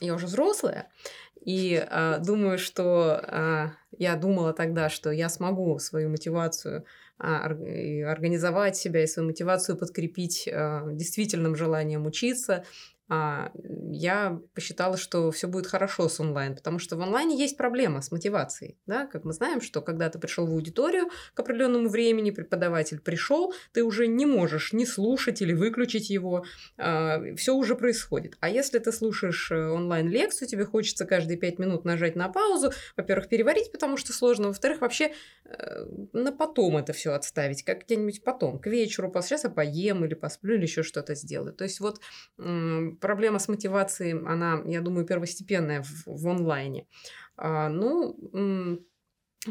[0.00, 0.88] я уже взрослая,
[1.44, 6.84] и э, думаю, что э, я думала тогда, что я смогу свою мотивацию
[7.18, 7.24] э,
[8.04, 12.64] организовать себя и свою мотивацию подкрепить э, действительным желанием учиться,
[13.90, 18.10] я посчитала, что все будет хорошо с онлайн, потому что в онлайне есть проблема с
[18.10, 18.78] мотивацией.
[18.86, 19.06] Да?
[19.06, 23.82] Как мы знаем, что когда ты пришел в аудиторию к определенному времени, преподаватель пришел, ты
[23.82, 26.44] уже не можешь не слушать или выключить его,
[26.78, 28.36] а, все уже происходит.
[28.40, 33.28] А если ты слушаешь э, онлайн-лекцию, тебе хочется каждые пять минут нажать на паузу, во-первых,
[33.28, 35.12] переварить, потому что сложно, во-вторых, вообще
[35.44, 40.14] э, на потом это все отставить, как где-нибудь потом, к вечеру, сейчас я поем или
[40.14, 41.52] посплю или еще что-то сделаю.
[41.52, 42.00] То есть вот
[43.02, 46.86] проблема с мотивацией, она, я думаю, первостепенная в, в онлайне.
[47.36, 48.16] А, ну,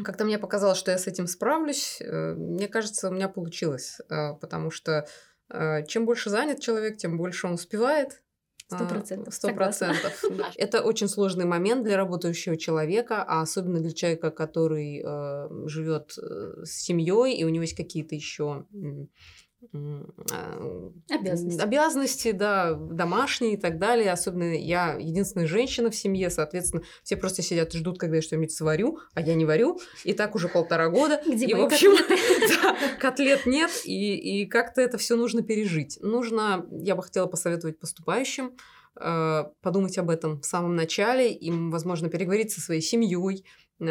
[0.02, 2.00] как-то мне показалось, что я с этим справлюсь.
[2.00, 5.06] Э, мне кажется, у меня получилось, а, потому что
[5.48, 8.22] а, чем больше занят человек, тем больше он успевает.
[8.68, 9.34] Сто процентов.
[9.34, 10.24] Сто процентов.
[10.56, 16.64] Это очень сложный момент для работающего человека, а особенно для человека, который э, живет э,
[16.64, 19.06] с семьей, и у него есть какие-то еще а,
[21.08, 21.60] обязанности.
[21.60, 24.12] обязанности, да, домашние и так далее.
[24.12, 28.52] Особенно я единственная женщина в семье, соответственно, все просто сидят и ждут, когда я что-нибудь
[28.52, 29.80] сварю, а я не варю.
[30.04, 31.20] И так уже полтора года.
[31.26, 31.92] Где и, в общем,
[32.62, 35.98] да, котлет нет, и, и как-то это все нужно пережить.
[36.02, 38.56] Нужно, я бы хотела посоветовать поступающим,
[39.00, 43.44] э, подумать об этом в самом начале, им, возможно, переговорить со своей семьей,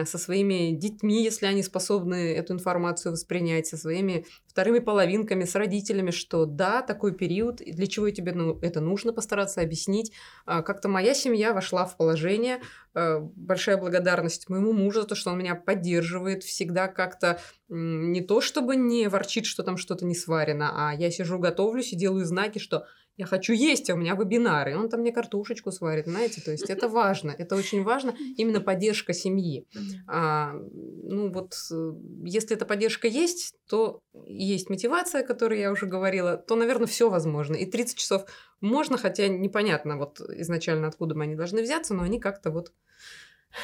[0.06, 6.12] со своими детьми, если они способны эту информацию воспринять, со своими вторыми половинками, с родителями,
[6.12, 10.12] что да, такой период, для чего тебе ну, это нужно, постараться объяснить.
[10.46, 12.62] А, как-то моя семья вошла в положение.
[12.94, 18.42] Э, большая благодарность моему мужу за то, что он меня поддерживает всегда как-то не то,
[18.42, 22.60] чтобы не ворчит, что там что-то не сварено, а я сижу, готовлюсь и делаю знаки,
[22.60, 22.86] что
[23.22, 24.76] я хочу есть, а у меня вебинары.
[24.76, 29.14] Он там мне картошечку сварит, знаете, то есть это важно, это очень важно, именно поддержка
[29.14, 29.68] семьи.
[30.08, 31.94] А, ну вот, э,
[32.26, 37.12] если эта поддержка есть, то есть мотивация, о которой я уже говорила, то, наверное, все
[37.12, 37.54] возможно.
[37.54, 38.26] И 30 часов
[38.60, 42.74] можно, хотя непонятно вот изначально, откуда мы они должны взяться, но они как-то вот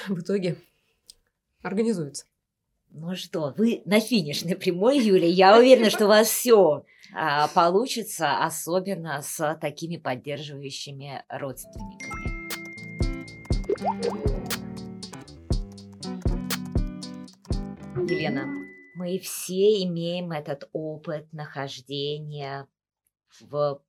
[0.07, 0.57] в итоге
[1.63, 2.27] организуются.
[2.89, 5.27] Ну что, вы на финишной прямой, Юля.
[5.27, 12.37] Я уверена, что у вас все а, получится, особенно с такими поддерживающими родственниками.
[18.09, 18.45] Елена,
[18.95, 22.67] мы все имеем этот опыт нахождения
[23.41, 23.81] в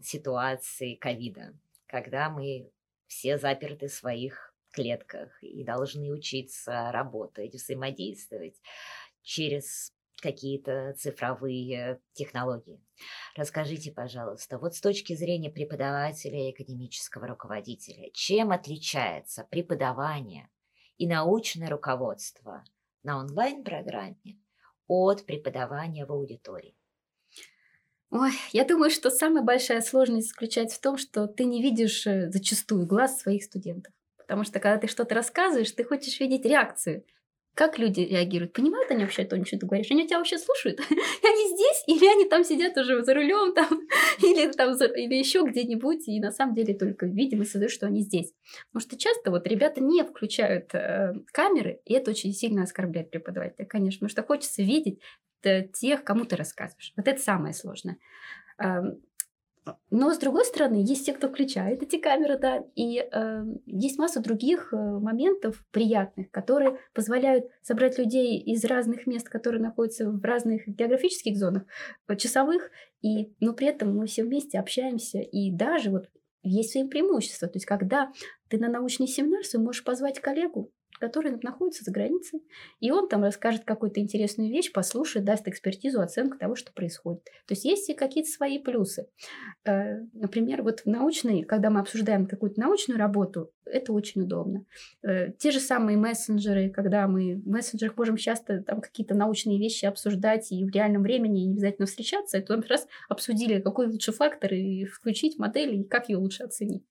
[0.00, 1.54] ситуации ковида,
[1.86, 2.70] когда мы
[3.06, 8.60] все заперты в своих клетках и должны учиться работать, взаимодействовать
[9.22, 12.80] через какие-то цифровые технологии.
[13.36, 20.48] Расскажите, пожалуйста, вот с точки зрения преподавателя и академического руководителя, чем отличается преподавание
[20.96, 22.64] и научное руководство
[23.02, 24.40] на онлайн-программе
[24.88, 26.74] от преподавания в аудитории?
[28.10, 32.30] Ой, я думаю, что самая большая сложность заключается в том, что ты не видишь э,
[32.30, 33.92] зачастую глаз своих студентов.
[34.28, 37.02] Потому что когда ты что-то рассказываешь, ты хочешь видеть реакцию.
[37.54, 38.52] Как люди реагируют?
[38.52, 39.90] Понимают они вообще то, что ты говоришь?
[39.90, 40.78] Они тебя вообще слушают?
[40.90, 41.84] они здесь?
[41.86, 43.66] Или они там сидят уже за рулем там?
[44.22, 46.06] или там или еще где-нибудь?
[46.06, 48.32] И на самом деле только видимо создают, что они здесь.
[48.70, 53.64] Потому что часто вот ребята не включают э, камеры, и это очень сильно оскорбляет преподавателя,
[53.64, 54.06] конечно.
[54.06, 55.00] Потому что хочется видеть
[55.42, 56.92] э, тех, кому ты рассказываешь.
[56.96, 57.96] Вот это самое сложное.
[59.90, 64.20] Но, с другой стороны, есть те, кто включает эти камеры, да, и э, есть масса
[64.20, 70.66] других э, моментов приятных, которые позволяют собрать людей из разных мест, которые находятся в разных
[70.66, 71.64] географических зонах,
[72.06, 72.70] э, часовых,
[73.02, 76.08] и, но при этом мы все вместе общаемся, и даже вот
[76.42, 77.48] есть свои преимущества.
[77.48, 78.12] То есть, когда
[78.48, 82.42] ты на научный семинар свой можешь позвать коллегу, который находится за границей,
[82.80, 87.24] и он там расскажет какую-то интересную вещь, послушает, даст экспертизу, оценку того, что происходит.
[87.46, 89.08] То есть есть и какие-то свои плюсы.
[89.64, 94.64] Э, например, вот в научной, когда мы обсуждаем какую-то научную работу, это очень удобно.
[95.02, 99.84] Э, те же самые мессенджеры, когда мы в мессенджерах можем часто там какие-то научные вещи
[99.84, 104.84] обсуждать и в реальном времени, не обязательно встречаться, это раз обсудили, какой лучший фактор, и
[104.84, 106.84] включить модель, и как ее лучше оценить.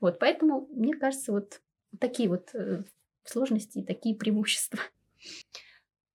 [0.00, 1.60] Вот, поэтому, мне кажется, вот
[1.98, 2.82] такие вот э,
[3.28, 4.80] сложности и такие преимущества.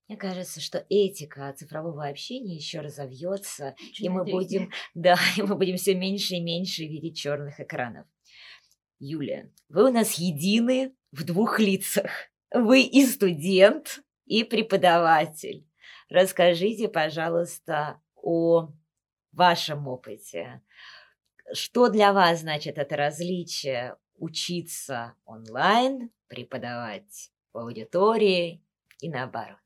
[0.08, 5.78] Мне кажется, что этика цифрового общения еще разовьется, и мы будем, да, и мы будем
[5.78, 8.06] все меньше и меньше видеть черных экранов.
[9.00, 12.12] Юля, вы у нас едины в двух лицах.
[12.54, 15.68] Вы и студент, и преподаватель.
[16.10, 18.70] Расскажите, пожалуйста, о
[19.32, 20.62] вашем опыте.
[21.54, 28.62] Что для вас значит это различие учиться онлайн преподавать в аудитории
[29.00, 29.58] и наоборот.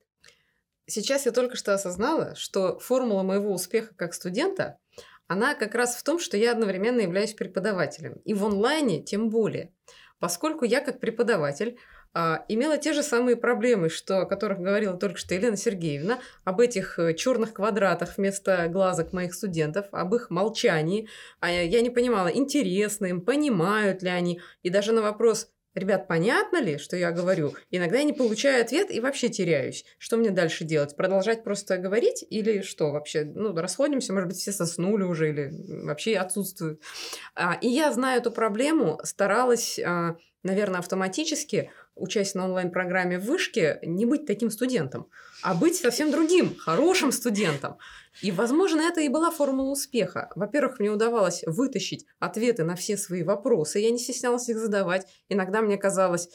[0.86, 4.80] Сейчас я только что осознала, что формула моего успеха как студента,
[5.28, 8.14] она как раз в том, что я одновременно являюсь преподавателем.
[8.24, 9.74] И в онлайне тем более.
[10.20, 11.78] Поскольку я как преподаватель
[12.48, 17.00] имела те же самые проблемы, что, о которых говорила только что Елена Сергеевна, об этих
[17.00, 21.08] э, черных квадратах вместо глазок моих студентов, об их молчании.
[21.40, 24.42] А я не понимала, интересно им, понимают ли они.
[24.64, 27.54] И даже на вопрос, Ребят, понятно ли, что я говорю?
[27.70, 29.86] Иногда я не получаю ответ и вообще теряюсь.
[30.00, 30.96] Что мне дальше делать?
[30.96, 33.26] Продолжать просто говорить или что вообще?
[33.26, 35.52] Ну, расходимся, может быть, все соснули уже или
[35.86, 36.82] вообще отсутствуют.
[37.36, 40.16] А, и я знаю эту проблему, старалась, а,
[40.48, 45.08] наверное, автоматически учась на онлайн-программе в вышке, не быть таким студентом,
[45.44, 47.78] а быть совсем другим, хорошим студентом.
[48.22, 50.32] И, возможно, это и была формула успеха.
[50.36, 55.06] Во-первых, мне удавалось вытащить ответы на все свои вопросы, я не стеснялась их задавать.
[55.30, 56.30] Иногда мне казалось,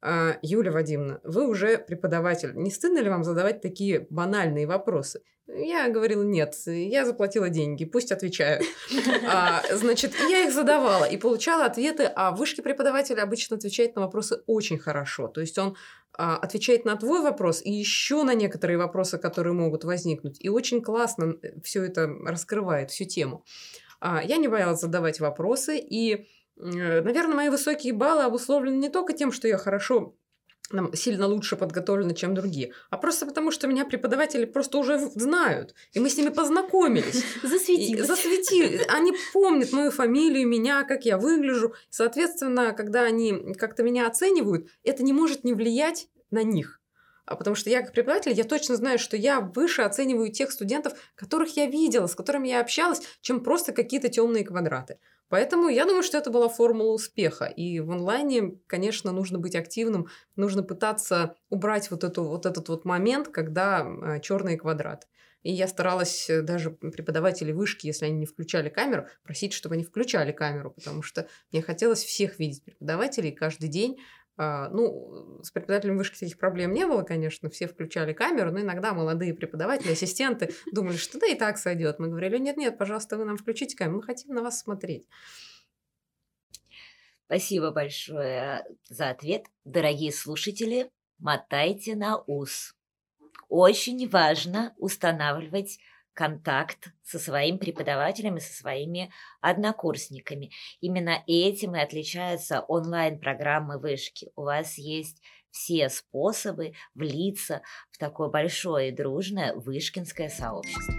[0.00, 2.52] «А, Юлия Вадимовна, вы уже преподаватель.
[2.54, 5.22] Не стыдно ли вам задавать такие банальные вопросы?
[5.48, 8.64] Я говорила, нет, я заплатила деньги, пусть отвечают.
[9.26, 14.42] А, значит, я их задавала и получала ответы, а вышки преподавателя обычно отвечает на вопросы
[14.46, 15.26] очень хорошо.
[15.26, 15.76] То есть он
[16.12, 20.36] а, отвечает на твой вопрос и еще на некоторые вопросы, которые могут возникнуть.
[20.40, 23.44] И очень классно все это раскрывает, всю тему.
[24.00, 26.28] А, я не боялась задавать вопросы, и,
[26.58, 30.14] наверное, мои высокие баллы обусловлены не только тем, что я хорошо
[30.70, 35.74] нам сильно лучше подготовлены, чем другие, а просто потому, что меня преподаватели просто уже знают,
[35.92, 37.24] и мы с ними познакомились.
[37.42, 38.06] Засветились.
[38.06, 38.84] Засветили.
[38.88, 41.74] Они помнят мою фамилию, меня, как я выгляжу.
[41.90, 46.80] Соответственно, когда они как-то меня оценивают, это не может не влиять на них.
[47.24, 50.94] А потому что я как преподаватель, я точно знаю, что я выше оцениваю тех студентов,
[51.14, 54.98] которых я видела, с которыми я общалась, чем просто какие-то темные квадраты.
[55.28, 57.44] Поэтому я думаю, что это была формула успеха.
[57.44, 62.84] И в онлайне, конечно, нужно быть активным, нужно пытаться убрать вот, эту, вот этот вот
[62.84, 65.06] момент, когда э, черные квадраты.
[65.42, 69.84] И я старалась э, даже преподавателей вышки, если они не включали камеру, просить, чтобы они
[69.84, 73.98] включали камеру, потому что мне хотелось всех видеть преподавателей каждый день,
[74.38, 79.34] ну, с преподавателем вышки таких проблем не было, конечно, все включали камеру, но иногда молодые
[79.34, 81.98] преподаватели, ассистенты думали, что да и так сойдет.
[81.98, 85.08] Мы говорили, нет-нет, пожалуйста, вы нам включите камеру, мы хотим на вас смотреть.
[87.26, 89.46] Спасибо большое за ответ.
[89.64, 92.74] Дорогие слушатели, мотайте на ус.
[93.48, 95.78] Очень важно устанавливать
[96.18, 100.50] контакт со своим преподавателем и со своими однокурсниками.
[100.80, 104.32] Именно этим и отличаются онлайн-программы вышки.
[104.34, 107.62] У вас есть все способы влиться
[107.92, 110.92] в такое большое и дружное вышкинское сообщество.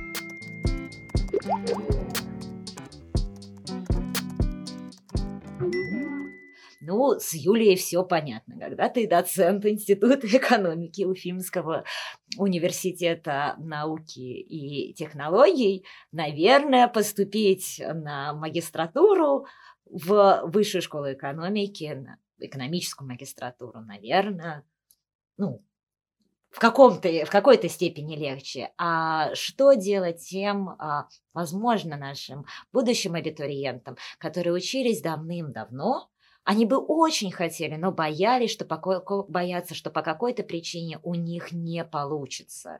[6.89, 8.59] Ну, с Юлией все понятно.
[8.59, 11.83] Когда ты доцент Института экономики Уфимского
[12.35, 19.45] университета науки и технологий, наверное, поступить на магистратуру
[19.85, 24.65] в высшую школу экономики, на экономическую магистратуру, наверное,
[25.37, 25.63] ну,
[26.49, 28.71] в, каком-то, в какой-то степени легче.
[28.79, 36.09] А что делать тем, а, возможно, нашим будущим абитуриентам, которые учились давным-давно,
[36.49, 41.51] они бы очень хотели, но боялись, что по, боятся, что по какой-то причине у них
[41.51, 42.79] не получится.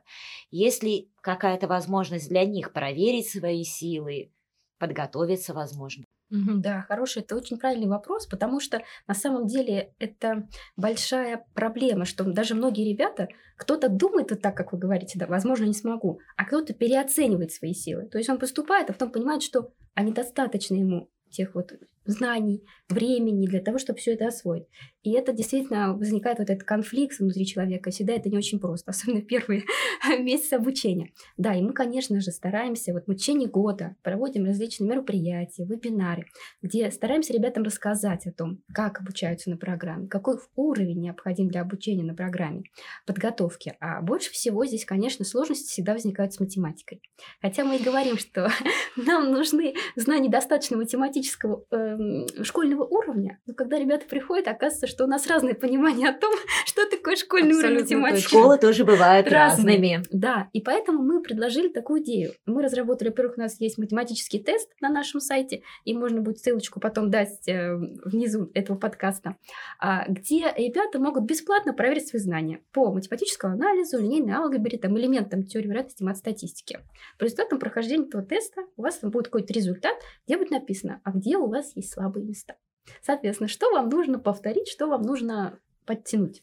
[0.50, 4.32] Если какая-то возможность для них проверить свои силы,
[4.80, 6.04] подготовиться, возможно.
[6.30, 12.24] Да, хороший, это очень правильный вопрос, потому что на самом деле это большая проблема, что
[12.24, 16.44] даже многие ребята, кто-то думает вот так, как вы говорите, да, возможно, не смогу, а
[16.44, 18.08] кто-то переоценивает свои силы.
[18.08, 21.72] То есть он поступает, а потом понимает, что они достаточно ему тех вот
[22.04, 24.66] знаний, времени для того, чтобы все это освоить.
[25.02, 27.90] И это действительно возникает вот этот конфликт внутри человека.
[27.90, 29.64] Всегда это не очень просто, особенно первые
[30.18, 31.12] месяцы обучения.
[31.36, 36.26] Да, и мы, конечно же, стараемся, вот мы в течение года проводим различные мероприятия, вебинары,
[36.62, 42.04] где стараемся ребятам рассказать о том, как обучаются на программе, какой уровень необходим для обучения
[42.04, 42.64] на программе,
[43.06, 43.74] подготовки.
[43.80, 47.00] А больше всего здесь, конечно, сложности всегда возникают с математикой.
[47.40, 48.48] Хотя мы и говорим, что
[48.96, 51.96] нам нужны знания достаточно математического э,
[52.42, 56.32] школьного уровня, но когда ребята приходят, оказывается, что у нас разное понимание о том,
[56.66, 58.26] что такое школьный Абсолютно уровень математики.
[58.26, 59.72] Школы тоже бывают разными.
[59.72, 60.04] разными.
[60.10, 62.32] Да, и поэтому мы предложили такую идею.
[62.46, 66.80] Мы разработали, во-первых, у нас есть математический тест на нашем сайте, и можно будет ссылочку
[66.80, 67.74] потом дать э,
[68.04, 69.36] внизу этого подкаста,
[69.78, 75.42] а, где ребята могут бесплатно проверить свои знания по математическому анализу, линейной алгебре, там, элементам
[75.42, 76.78] теории вероятности, мат-статистики.
[77.18, 79.96] По результатам прохождения этого теста у вас там будет какой-то результат,
[80.26, 82.56] где будет написано, а где у вас есть слабые места.
[83.02, 86.40] Соответственно, что вам нужно повторить, что вам нужно подтянуть.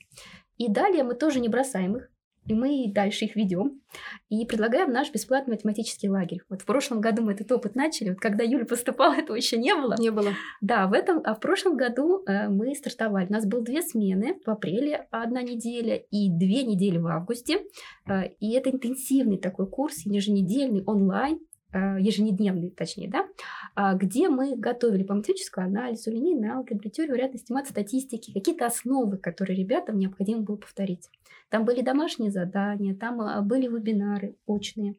[0.58, 2.10] И далее мы тоже не бросаем их,
[2.48, 3.82] и мы дальше их ведем
[4.30, 6.42] и предлагаем наш бесплатный математический лагерь.
[6.50, 9.76] Вот в прошлом году мы этот опыт начали, вот когда Юля поступала, этого еще не
[9.76, 9.96] было.
[10.00, 10.32] Не было.
[10.62, 13.28] Да, в этом, а в прошлом году э, мы стартовали.
[13.28, 17.60] У нас было две смены в апреле одна неделя и две недели в августе.
[18.08, 21.40] Э, и это интенсивный такой курс, еженедельный онлайн,
[21.74, 23.28] еженедневный, точнее, да,
[23.76, 29.18] а, где мы готовили по математическому анализу, линейной алгебре, теорию вероятности, мат статистики, какие-то основы,
[29.18, 31.10] которые ребятам необходимо было повторить.
[31.50, 34.96] Там были домашние задания, там а, были вебинары очные.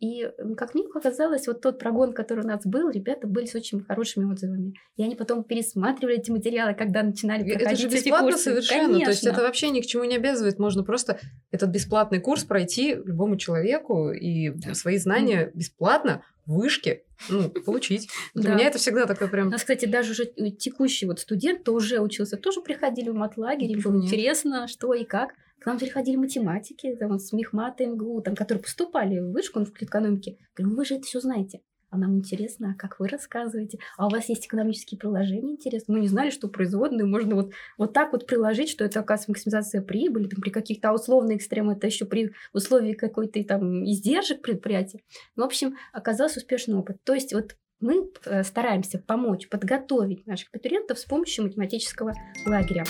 [0.00, 3.82] И, как мне показалось, вот тот прогон, который у нас был, ребята были с очень
[3.82, 4.74] хорошими отзывами.
[4.96, 8.44] И они потом пересматривали эти материалы, когда начинали проходить Это же бесплатно курсы.
[8.44, 8.86] совершенно.
[8.86, 9.04] Конечно.
[9.06, 10.60] То есть это вообще ни к чему не обязывает.
[10.60, 11.18] Можно просто
[11.50, 14.74] этот бесплатный курс пройти любому человеку и да.
[14.74, 18.08] свои знания бесплатно вышки ну, получить.
[18.34, 18.54] Для да.
[18.54, 19.48] меня это всегда такое прям...
[19.48, 23.72] У нас, кстати, даже уже текущий вот студент, кто уже учился, тоже приходили в матлагерь,
[23.72, 25.34] им было интересно, что и как.
[25.60, 30.38] К нам приходили математики, там, с Мехмата МГУ, там, которые поступали в вышку в экономике.
[30.54, 31.62] Говорю, ну вы же это все знаете.
[31.90, 33.78] А нам интересно, а как вы рассказываете?
[33.96, 35.94] А у вас есть экономические приложения, интересно?
[35.94, 39.80] Мы не знали, что производные можно вот, вот так вот приложить, что это, оказывается, максимизация
[39.80, 45.00] прибыли, там, при каких-то условных экстремах, это еще при условии какой-то там издержек предприятия.
[45.34, 46.98] В общем, оказался успешный опыт.
[47.04, 52.12] То есть вот мы э, стараемся помочь подготовить наших абитуриентов с помощью математического
[52.44, 52.84] лагеря.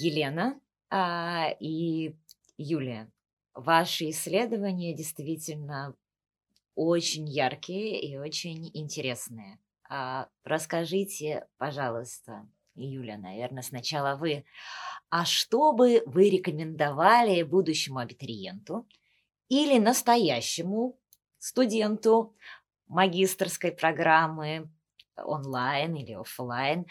[0.00, 2.14] Елена а, и
[2.56, 3.10] Юлия,
[3.54, 5.94] ваши исследования действительно
[6.74, 9.58] очень яркие и очень интересные.
[9.88, 14.44] А, расскажите, пожалуйста, Юля, наверное, сначала вы,
[15.10, 18.86] а что бы вы рекомендовали будущему абитуриенту
[19.48, 20.98] или настоящему
[21.38, 22.36] студенту
[22.86, 24.70] магистрской программы
[25.16, 26.86] онлайн или офлайн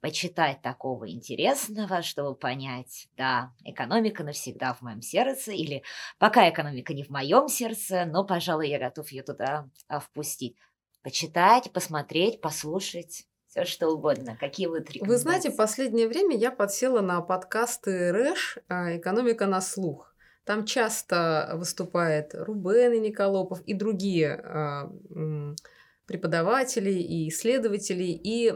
[0.00, 5.82] почитать такого интересного, чтобы понять, да, экономика навсегда в моем сердце, или
[6.18, 10.56] пока экономика не в моем сердце, но, пожалуй, я готов ее туда а, впустить.
[11.02, 13.26] почитать, посмотреть, послушать?
[13.48, 14.36] Все что угодно.
[14.38, 19.60] Какие вот Вы знаете, в последнее время я подсела на подкасты РЭШ а, «Экономика на
[19.60, 20.14] слух».
[20.44, 24.92] Там часто выступает Рубен и Николопов и другие а,
[26.06, 28.48] преподавателей и исследователей, и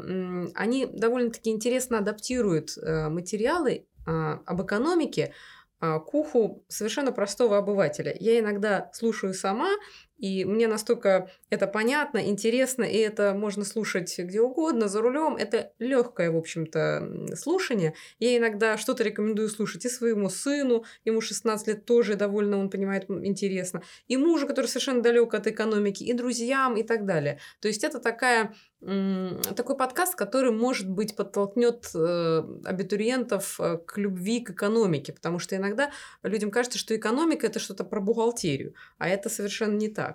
[0.54, 5.34] они довольно-таки интересно адаптируют э, материалы а, об экономике
[5.80, 8.14] к уху совершенно простого обывателя.
[8.20, 9.70] Я иногда слушаю сама
[10.20, 15.36] и мне настолько это понятно, интересно, и это можно слушать где угодно, за рулем.
[15.36, 17.94] Это легкое, в общем-то, слушание.
[18.18, 23.06] Я иногда что-то рекомендую слушать и своему сыну, ему 16 лет тоже довольно, он понимает,
[23.08, 27.38] интересно, и мужу, который совершенно далек от экономики, и друзьям, и так далее.
[27.60, 34.40] То есть это такая такой подкаст, который, может быть, подтолкнет э, абитуриентов э, к любви
[34.40, 35.90] к экономике, потому что иногда
[36.22, 40.09] людям кажется, что экономика это что-то про бухгалтерию, а это совершенно не так.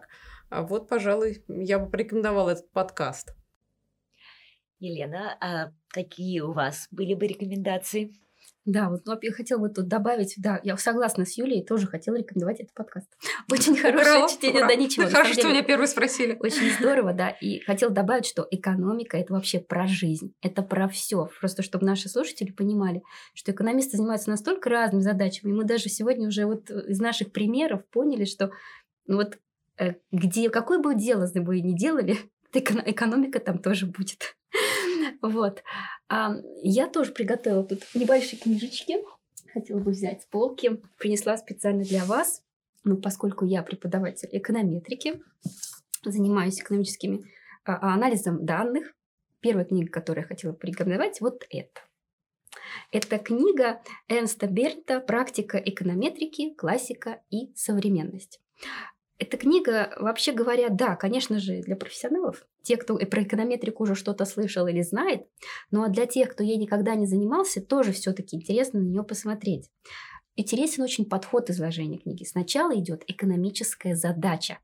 [0.49, 3.35] А вот, пожалуй, я бы порекомендовала этот подкаст.
[4.79, 8.13] Елена, а какие у вас были бы рекомендации?
[8.65, 12.15] Да, вот ну, я хотела бы тут добавить, да, я согласна с Юлей, тоже хотела
[12.15, 13.07] рекомендовать этот подкаст.
[13.51, 15.07] Очень хорошее чтение, да ничего.
[15.07, 16.35] Хорошо, что меня первый спросили.
[16.39, 21.29] Очень здорово, да, и хотела добавить, что экономика– это вообще про жизнь, это про все.
[21.39, 23.03] Просто чтобы наши слушатели понимали,
[23.35, 27.85] что экономисты занимаются настолько разными задачами, и мы даже сегодня уже вот из наших примеров
[27.91, 28.49] поняли, что
[29.05, 29.37] ну вот
[30.11, 32.17] где, какое бы дело вы ни делали,
[32.53, 34.35] экономика там тоже будет.
[35.21, 35.63] Вот.
[36.07, 38.97] А, я тоже приготовила тут небольшие книжечки.
[39.53, 40.81] Хотела бы взять с полки.
[40.97, 42.41] Принесла специально для вас.
[42.83, 45.21] Ну, поскольку я преподаватель эконометрики,
[46.03, 47.23] занимаюсь экономическим
[47.65, 48.93] а, анализом данных.
[49.39, 51.81] Первая книга, которую я хотела порекомендовать, вот это.
[52.91, 58.39] Это книга Энста Бернта «Практика эконометрики, классика и современность».
[59.17, 64.25] Эта книга, вообще говоря, да, конечно же, для профессионалов, те, кто про эконометрику уже что-то
[64.25, 65.25] слышал или знает,
[65.71, 69.69] но для тех, кто ей никогда не занимался, тоже все-таки интересно на нее посмотреть.
[70.35, 72.25] Интересен очень подход изложения книги.
[72.25, 74.59] Сначала идет экономическая задача,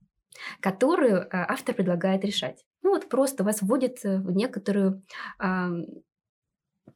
[0.60, 2.66] которую э, автор предлагает решать.
[2.82, 5.02] Ну вот просто вас вводит э, в некоторую
[5.40, 5.70] э,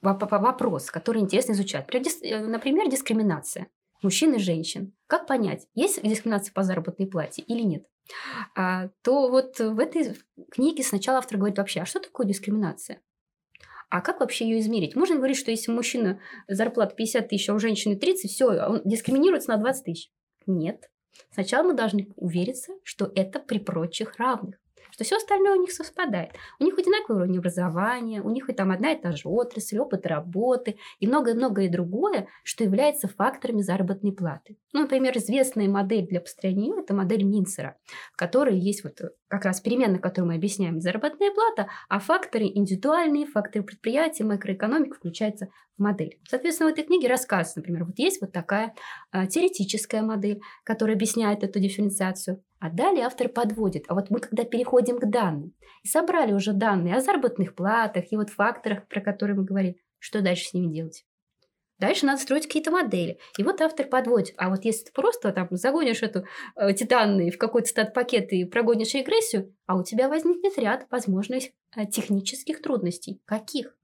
[0.02, 1.88] вопрос, который интересно изучать.
[1.88, 3.68] Например, дискриминация
[4.02, 4.94] мужчин и женщин.
[5.08, 7.86] Как понять, есть дискриминация по заработной плате или нет?
[8.56, 10.16] А, то вот в этой
[10.52, 13.02] книге сначала автор говорит вообще, а что такое дискриминация?
[13.90, 14.96] А как вообще ее измерить?
[14.96, 18.82] Можно говорить, что если у мужчины зарплата 50 тысяч, а у женщины 30, все, он
[18.84, 20.12] дискриминируется на 20 тысяч.
[20.48, 20.90] Нет.
[21.32, 24.60] Сначала мы должны увериться, что это при прочих равных
[24.96, 26.32] что все остальное у них совпадает.
[26.58, 30.06] У них одинаковый уровень образования, у них и там одна и та же отрасль, опыт
[30.06, 34.58] работы и многое-многое другое, что является факторами заработной платы.
[34.72, 37.76] Ну, например, известная модель для построения– это модель Минцера,
[38.14, 43.26] в которой есть вот как раз переменная, которую мы объясняем, заработная плата, а факторы индивидуальные,
[43.26, 46.20] факторы предприятия, макроэкономика включается в модель.
[46.30, 48.74] Соответственно, в этой книге рассказывается, например, вот есть вот такая
[49.12, 52.42] а, теоретическая модель, которая объясняет эту дифференциацию.
[52.66, 53.86] А далее автор подводит.
[53.90, 55.54] А вот мы когда переходим к данным
[55.84, 60.22] и собрали уже данные о заработных платах и вот факторах, про которые мы говорим, что
[60.22, 61.06] дальше с ними делать?
[61.78, 63.20] Дальше надо строить какие-то модели.
[63.38, 64.34] И вот автор подводит.
[64.38, 68.46] А вот если ты просто там загонишь эту э, эти данные в какой-то стат-пакет и
[68.46, 71.44] прогонишь регрессию, а у тебя возникнет ряд возможных
[71.76, 73.22] э, технических трудностей.
[73.26, 73.78] Каких?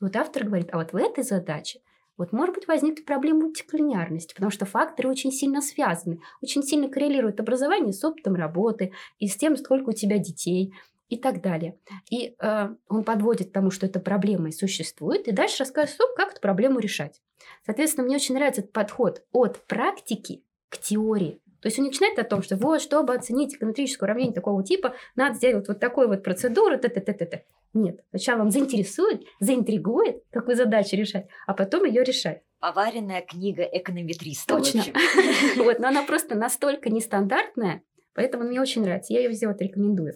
[0.00, 1.78] И вот автор говорит, а вот в этой задаче
[2.16, 7.40] вот может быть возникнет проблема мультиклинарности, потому что факторы очень сильно связаны, очень сильно коррелируют
[7.40, 10.72] образование с опытом работы и с тем, сколько у тебя детей
[11.08, 11.78] и так далее.
[12.10, 16.32] И э, он подводит к тому, что эта проблема и существует, и дальше рассказывает, как
[16.32, 17.20] эту проблему решать.
[17.64, 21.40] Соответственно, мне очень нравится этот подход от практики к теории.
[21.60, 25.36] То есть он начинает о том, что вот, чтобы оценить эконометрическое уравнение такого типа, надо
[25.36, 27.44] сделать вот такой вот процедуру, т т т т
[27.76, 32.40] Нет, сначала вам заинтересует, заинтригует, какую задачу решать, а потом ее решать.
[32.58, 34.56] Поваренная книга эконометриста.
[34.56, 34.82] Точно.
[35.56, 37.82] Вот, но она просто настолько нестандартная,
[38.14, 39.12] поэтому мне очень нравится.
[39.12, 40.14] Я ее вот рекомендую.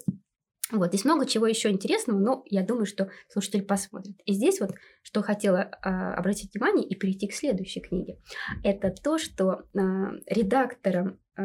[0.73, 4.17] Вот, здесь много чего еще интересного, но я думаю, что слушатель посмотрит.
[4.25, 4.71] И здесь вот,
[5.03, 8.19] что хотела э, обратить внимание и перейти к следующей книге,
[8.65, 9.79] это то, что э,
[10.27, 11.43] редактором э,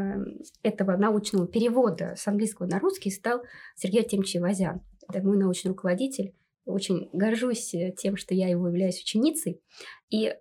[0.63, 3.41] этого научного перевода с английского на русский стал
[3.76, 4.82] Сергей Артемьевич Вазян.
[5.12, 6.34] Это мой научный руководитель.
[6.66, 9.62] Очень горжусь тем, что я его являюсь ученицей.
[10.10, 10.36] И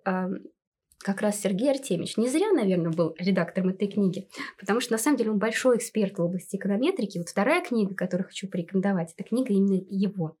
[0.99, 4.27] как раз Сергей Артемьевич не зря, наверное, был редактором этой книги,
[4.59, 7.19] потому что на самом деле он большой эксперт в области эконометрики.
[7.19, 10.35] Вот вторая книга, которую хочу порекомендовать, это книга именно его.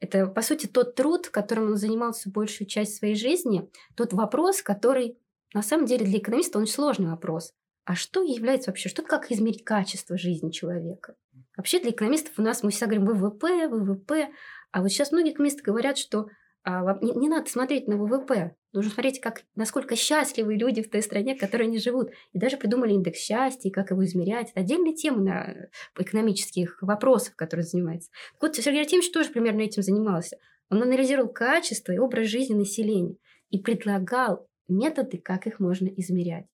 [0.00, 5.16] Это, по сути, тот труд, которым он занимался большую часть своей жизни, тот вопрос, который
[5.54, 7.52] на самом деле для экономиста он сложный вопрос.
[7.84, 11.14] А что является вообще, что как измерить качество жизни человека?
[11.60, 14.30] Вообще для экономистов у нас мы всегда говорим ВВП, ВВП,
[14.72, 16.28] а вот сейчас многие экономисты говорят, что
[16.64, 21.02] а, не, не надо смотреть на ВВП, нужно смотреть, как, насколько счастливы люди в той
[21.02, 22.12] стране, в которой они живут.
[22.32, 24.52] И даже придумали индекс счастья, как его измерять.
[24.52, 28.10] Это отдельная тема на экономических вопросов, которые занимается.
[28.32, 30.38] Так вот, Сергей Артемьевич тоже примерно этим занимался.
[30.70, 33.16] Он анализировал качество и образ жизни населения
[33.50, 36.46] и предлагал методы, как их можно измерять.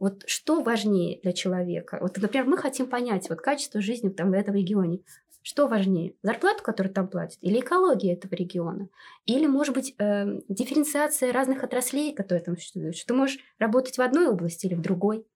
[0.00, 1.98] Вот что важнее для человека?
[2.00, 5.00] Вот, например, мы хотим понять вот качество жизни там, в этом регионе.
[5.42, 8.88] Что важнее, зарплату, которую там платят, или экология этого региона?
[9.26, 14.02] Или, может быть, э, дифференциация разных отраслей, которые там существуют, что ты можешь работать в
[14.02, 15.26] одной области или в другой?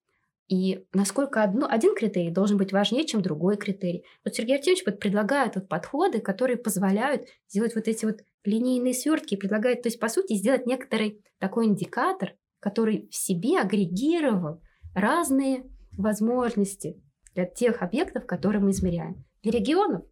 [0.49, 4.05] И насколько одно, один критерий должен быть важнее, чем другой критерий.
[4.25, 9.37] Вот Сергей Артемьевич вот предлагает вот подходы, которые позволяют сделать вот эти вот линейные свертки,
[9.37, 12.35] предлагает, то есть, по сути, сделать некоторый такой индикатор,
[12.65, 14.63] который в себе агрегировал
[14.95, 15.65] разные
[15.99, 16.99] возможности
[17.35, 19.23] для тех объектов, которые мы измеряем.
[19.43, 20.07] Для регионов,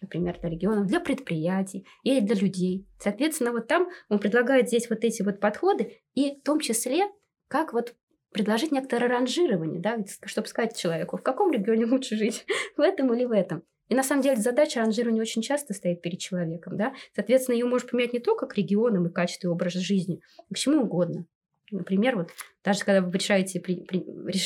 [0.00, 2.88] например, для регионов, для предприятий или для людей.
[2.98, 7.10] Соответственно, вот там он предлагает здесь вот эти вот подходы, и в том числе,
[7.48, 7.94] как вот
[8.32, 12.46] предложить некоторое ранжирование, да, чтобы сказать человеку, в каком регионе лучше жить,
[12.78, 13.64] в этом или в этом.
[13.90, 16.78] И на самом деле задача ранжирования очень часто стоит перед человеком.
[16.78, 16.94] Да?
[17.14, 20.84] Соответственно, ее можно поменять не только к регионам и качеству образа жизни, а к чему
[20.84, 21.26] угодно.
[21.72, 22.30] Например, вот
[22.64, 24.00] даже когда вы решаете, при, при,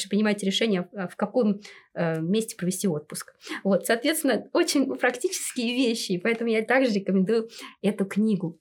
[0.08, 1.60] принимаете решение, а, в каком
[1.94, 3.34] э, месте провести отпуск.
[3.64, 7.48] Вот, соответственно, очень практические вещи, поэтому я также рекомендую
[7.82, 8.58] эту книгу.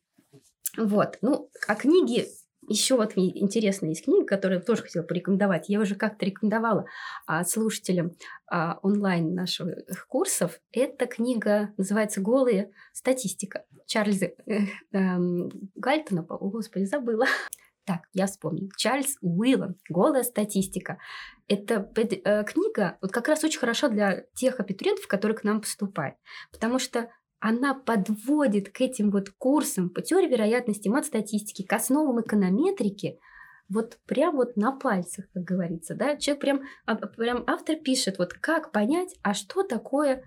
[0.78, 2.28] Вот, ну, а книги
[2.68, 5.70] еще вот интересная есть книга, которую я тоже хотела порекомендовать.
[5.70, 6.86] Я уже как-то рекомендовала
[7.28, 8.16] а, слушателям
[8.48, 10.60] а, онлайн наших курсов.
[10.72, 13.66] Эта книга называется «Голые статистика».
[13.86, 14.62] Чарльза э,
[14.94, 15.18] э,
[15.76, 17.28] Гальтона, о, господи, забыла.
[17.86, 18.70] Так, я вспомнил.
[18.76, 20.98] Чарльз Уиллан «Голая статистика».
[21.48, 26.18] Это э, книга вот как раз очень хороша для тех абитуриентов, которые к нам поступают.
[26.52, 33.20] Потому что она подводит к этим вот курсам по теории вероятности, мат-статистики, к основам эконометрики,
[33.70, 38.34] вот прям вот на пальцах, как говорится, да, человек прям, а, прям автор пишет, вот
[38.34, 40.24] как понять, а что такое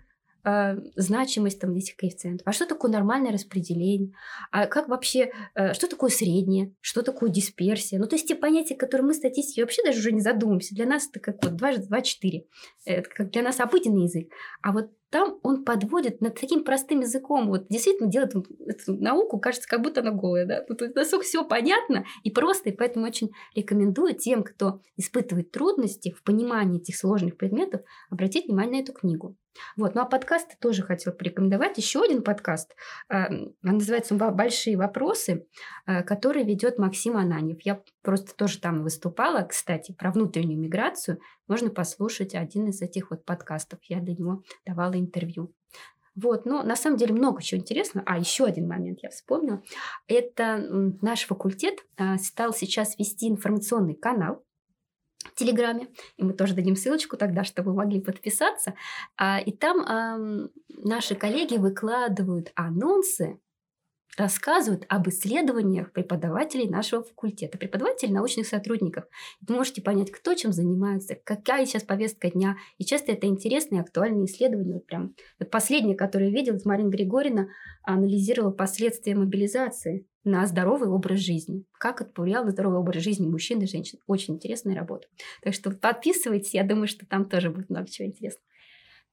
[0.49, 4.13] э, значимость там этих коэффициентов, а что такое нормальное распределение,
[4.51, 7.99] а как вообще, э, что такое среднее, что такое дисперсия.
[7.99, 10.75] Ну, то есть те понятия, которые мы статистики вообще даже уже не задумываемся.
[10.75, 12.45] Для нас это как вот 2, 2 4.
[12.85, 14.31] Это как для нас обыденный язык.
[14.63, 18.35] А вот там он подводит над таким простым языком, вот действительно делает
[18.67, 22.77] эту науку, кажется, как будто она голая, да, тут настолько все понятно и просто, и
[22.77, 28.83] поэтому очень рекомендую тем, кто испытывает трудности в понимании этих сложных предметов, обратить внимание на
[28.83, 29.37] эту книгу.
[29.77, 31.79] Вот, ну а подкасты тоже хотел порекомендовать.
[31.79, 32.75] Еще один подкаст,
[33.09, 33.27] э,
[33.63, 35.47] называется «Большие вопросы»,
[35.87, 37.61] э, который ведет Максим Ананев.
[37.63, 41.21] Я просто тоже там выступала, кстати, про внутреннюю миграцию.
[41.47, 43.81] Можно послушать один из этих вот подкастов.
[43.85, 45.53] Я для него давала интервью.
[46.21, 48.05] Вот, но на самом деле много чего интересного.
[48.09, 49.63] А, еще один момент я вспомнила.
[50.09, 50.59] Это
[51.01, 54.43] наш факультет э, стал сейчас вести информационный канал
[55.25, 58.75] в Телеграме, и мы тоже дадим ссылочку тогда, чтобы вы могли подписаться.
[59.17, 63.41] А, и там наши коллеги выкладывают анонсы
[64.19, 69.05] рассказывают об исследованиях преподавателей нашего факультета, преподавателей научных сотрудников.
[69.47, 72.57] Вы можете понять, кто чем занимается, какая сейчас повестка дня.
[72.79, 74.75] И часто это интересные, актуальные исследования.
[74.75, 75.15] Вот прям
[75.51, 77.49] последнее, которое я видела, Марина Григорьевна
[77.85, 81.65] анализировала последствия мобилизации на здоровый образ жизни.
[81.73, 83.99] Как это повлияло на здоровый образ жизни мужчин и женщин.
[84.07, 85.09] Очень интересная работа.
[85.43, 88.45] Так что подписывайтесь, я думаю, что там тоже будет много чего интересного.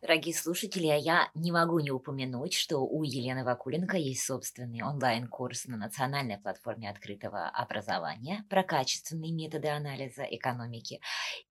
[0.02, 5.66] Дорогие слушатели, а я не могу не упомянуть, что у Елены Вакуленко есть собственный онлайн-курс
[5.66, 11.00] на национальной платформе открытого образования про качественные методы анализа экономики.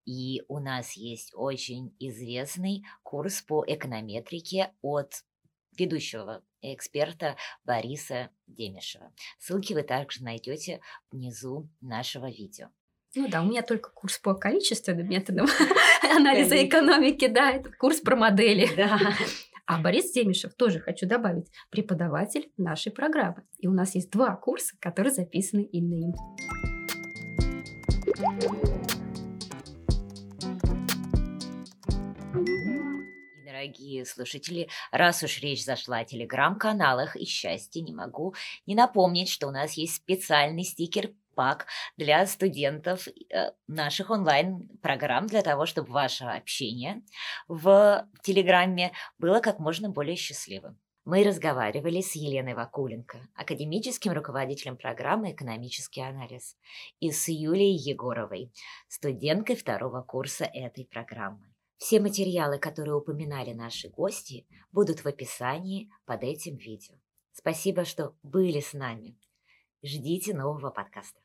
[0.04, 5.24] И у нас есть очень известный курс по эконометрике от
[5.78, 9.12] ведущего эксперта Бориса Демишева.
[9.38, 12.68] Ссылки вы также найдете внизу нашего видео.
[13.16, 15.46] Ну да, у меня только курс по количественным методам
[16.02, 18.68] анализа экономики, да, это курс про модели.
[18.76, 18.98] Да.
[19.66, 23.44] А Борис Демишев, тоже хочу добавить, преподаватель нашей программы.
[23.56, 26.14] И у нас есть два курса, которые записаны именно им.
[33.64, 38.34] Дорогие слушатели, раз уж речь зашла о телеграм-каналах и счастье, не могу
[38.66, 41.64] не напомнить, что у нас есть специальный стикер пак
[41.96, 47.00] для студентов э, наших онлайн-программ для того, чтобы ваше общение
[47.48, 50.78] в Телеграме было как можно более счастливым.
[51.06, 56.58] Мы разговаривали с Еленой Вакуленко, академическим руководителем программы «Экономический анализ»,
[57.00, 58.52] и с Юлией Егоровой,
[58.88, 61.53] студенткой второго курса этой программы.
[61.76, 66.94] Все материалы, которые упоминали наши гости, будут в описании под этим видео.
[67.32, 69.18] Спасибо, что были с нами.
[69.82, 71.23] Ждите нового подкаста.